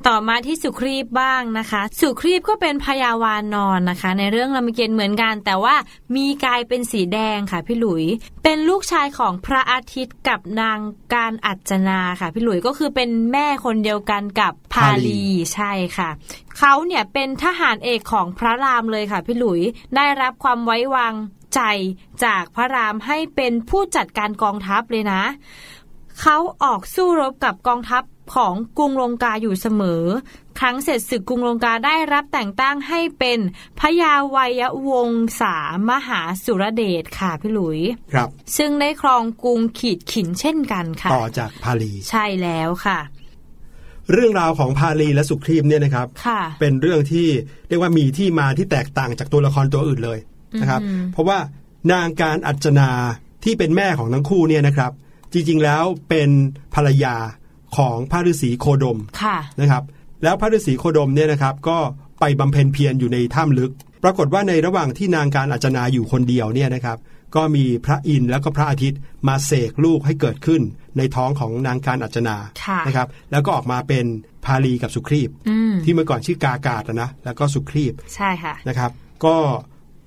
[0.08, 5.74] ต่อมาที่สุครีบบ้างนะคะ สุครีบก็เป็นพยาวานอนนะคะ ในเรื่องรามเกียรติ์เหมือนกัน แต่ว่า
[6.16, 8.04] มีกายเป็นสีแดงค่ะพี่หลุย
[8.42, 10.78] เป็นลูกชายของพระอาทิตย์กับนาง
[11.14, 15.22] การอัจนาค่ะพี่หลุยก็คือเป็นแม่คนเดียวกันกับพาพาลีลี
[15.54, 16.10] ใช่ค่ะ
[16.58, 19.60] เขาเนี่ยเป็นทหารเอกของพระรามเลยค่ะพี่หลุย
[19.96, 21.14] ได้รับความไว้วาง
[21.54, 21.60] ใจ
[22.24, 25.22] จากพระรามให้เป็นผู้จัดการกองทัพเลยนะ
[26.20, 28.02] เขาออกสู้รบกับกองทัพ
[28.34, 30.04] ของกรุงลงกาอยู่เสมอ
[30.60, 33.38] ครั้งเสร็จศึกกรุงลงกาได้รับแต่งตั้งให้เป็น
[33.78, 35.10] พระยาวัยวง
[35.40, 35.56] ศา
[35.90, 37.80] มหาสุรเดชค่ะพี่หลุย
[38.12, 42.98] ครับ ซึ่งได้ครองกรุงขีดขินเช่นกันค่ะ ต่อจากพาลี ใช่แล้วค่ะ
[44.12, 47.28] เรื่องราวของพาลีและสุครีมเนี่ยนะครับค่ะเป็นเรื่องที่
[47.68, 50.18] เรียกว่ามีที่มาที่แตกต่างจากตัวละครตัวอื่นเลย
[50.60, 51.38] นะครับอืมเพราะว่า
[51.92, 52.90] นางการอัจนา
[53.44, 54.92] ที่เป็นแม่ของทั้งคู่เนี่ยนะครับ
[55.32, 56.30] จริงๆแล้วเป็น
[56.74, 57.16] ภรรยา
[57.76, 59.84] ของพระฤาษีโคดมค่ะนะครับ
[60.22, 61.78] แล้วพระฤาษีโคดมเนี่ยนะครับ ก็
[62.20, 63.72] ไปบำเพ็ญเพียรอยู่ในถ้ำลึก
[64.04, 66.98] ปรากฏว่าในระหว่างที่นางการอัจนาอยู่คนเดียวเนี่ยนะครับ
[67.36, 70.62] ก็มีพระอินทร์แล้วก็พระอาทิตย์มาเสกลูกให้เกิดขึ้น
[70.98, 74.06] ในท้องของนางการอัจนาค่ะนะครับ แล้วก็ออกมาเป็น
[74.44, 78.90] พาลีกับสุครีบอืมที่เมื่อก่อนชื่อกากาตอะนะแล้วก็สุครีบใช่ค่ะนะครับ
[79.24, 79.36] ก็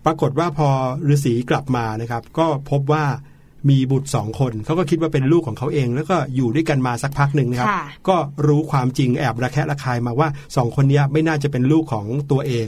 [0.06, 0.70] ปรากฏว่าพอ
[1.14, 3.06] ฤาษีกลับมานะครับ ก็พบว่า
[3.70, 12.68] มีบุตรสองคนเขาก็คิดว่าเป็นลูกของเขาเอง แล้วก็อยู่ด้วยกันมาสักพักหนึ่งนะครับค่ะก็รู้ความจริงแอบระแคะระคายมาว่าสองคนเนี้ยไม่น่าจะเป็นลูกของตัวเอง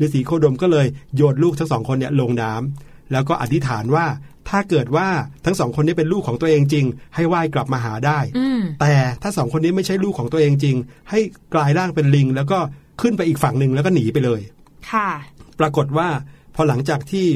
[0.00, 0.86] ฤาษีโคดมก็เลย
[1.16, 4.06] โยนลูกทั้งสองคนเนี่ยลงน้ำแล้วก็อธิษฐานว่า
[4.48, 5.08] ถ้าเกิดว่า
[5.44, 10.76] ทั้งสองคนนี้เป็นลูกของตัวเองจริง ให้ว่ายกลับมาหาได้อืมแต่ถ้าสองคนนี้ไม่ใช่ลูกของตัวเองจริง
[11.10, 11.20] ให้
[11.54, 12.58] กลายร่างเป็นลิง แล้วก็
[13.00, 14.40] ขึ้นไปอีกฝั่งหนึ่งแล้วก็หนีไปเลย
[14.90, 15.08] ค่ะ
[15.60, 16.08] ปรากฏว่า
[16.54, 17.26] พอหลังจากที่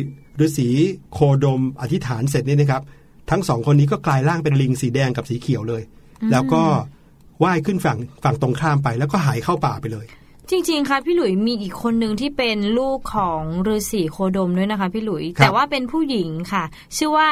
[0.40, 0.68] ฤาษี
[1.12, 2.82] โคดมอธิษฐานเสร็จนี่นะครับ
[3.30, 5.82] ทั้งสองคนนี้ก็กลายร่างเป็นลิงสีแดงกับสีเขียวเลย
[6.32, 6.62] แล้วก็
[7.44, 10.06] ว่ายขึ้นฝั่งฝั่งตรงข้ามไป แล้วก็หายเข้าป่าไปเลย
[10.50, 13.42] จริง ๆค่ะพี่หลุยมีอีกคนหนึ่งที่เป็นลูกของ
[13.74, 16.64] ฤาษีโคดมด้วยนะคะ พี่หลุยครับแต่ว่าเป็นผู้หญิงค่ะ
[16.96, 17.28] ชื่อว่า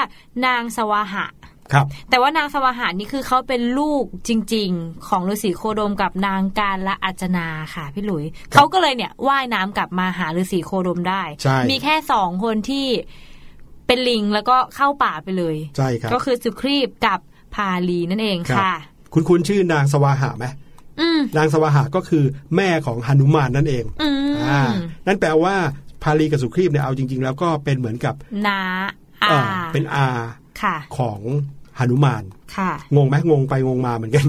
[0.46, 1.24] นางสวาหะ
[1.72, 12.86] ครับ แต่ว่านางสวาหานี่คือเขาเป็นลูกจริง ๆ ของฤาษีโคดมกับนางการละอัจนาค่ะพี่หลุยเขาก็เลยเนี่ยว่ายน้ำกลับมาหาฤาษีโคดมได้ใช่มีแค่สองคนที่
[13.86, 17.20] เป็นลิงแล้วก็เข้าป่าไปเลยใช่ครับก็คือสุครีบกับ
[17.54, 18.74] พาลีนั่นเองครับค่ะ
[19.14, 20.46] คุณคุณชื่อนางสวาหะไหม
[21.00, 22.24] อืมนางสวาหะก็คือ
[22.56, 24.62] แม่ของหนุมานนั่นเองอืมอ่า
[25.06, 25.54] นั่นแปลว่า
[26.02, 28.14] พาลีกับสุครีบเนี่ยเอาจริง ๆ แล้วก็เป็นเหมือนกับ
[28.46, 28.60] นา
[29.22, 29.40] อาเอ่อ
[29.72, 30.06] เป็นอา
[30.62, 31.20] ค่ะของ
[31.78, 32.22] หนุมาน
[32.56, 34.24] ค่ะงงไหมงงไปงงมาเหมือนกัน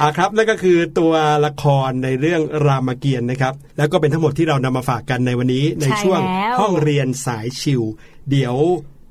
[0.00, 1.12] อ่าครับนั่นก็คือตัว
[1.46, 7.82] ละครในเรื่องรามเกียรติ์นะครับ แล้วก็เป็นทั้งหมดที่เรานำมาฝากกันในวันนี้ในใช่ช่วงแล้วห้องเรียนสายชิว
[8.30, 8.54] เดี๋ยว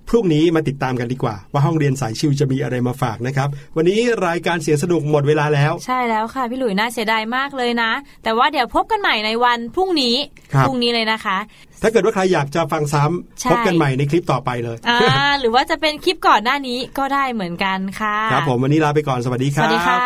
[0.09, 3.47] พรุ่งนี้มาติดตามกันดีกว่า ว่าห้องเรียนสายชิวจะมีอะไรมาฝากนะครับ
[3.77, 7.91] วันนี้รายการเสียงสนุกหมดเวลาแล้ว ใช่แล้วค่ะ พี่หลุยน่าเสียดายมากเลยนะ
[8.23, 10.15] แต่ว่าเดี๋ยวพบกันใหม่ในวันพรุ่งนี้
[10.53, 11.37] ครับพรุ่งนี้เลยนะคะ
[11.81, 14.99] ถ้าเกิดว่าใครอยากจะฟังซ้ำใช่พบกันใหม่ในคลิปต่อไปเลยอ่า
[15.39, 19.97] หรือว่าจะเป็นคลิปก่อนหน้านี้ก็ได้เหมือนกันค่ะครับผมวันนี้ลาไปก่อนสวัสดีคสรับวัสดีค่ะ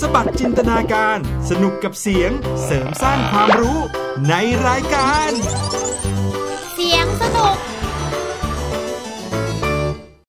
[0.00, 1.18] สบัดจินตนาการ
[1.50, 2.30] สนุกกับเสียง
[2.64, 3.78] เสริมสร้างความรู้
[4.28, 4.34] ใน
[4.66, 5.30] รายการ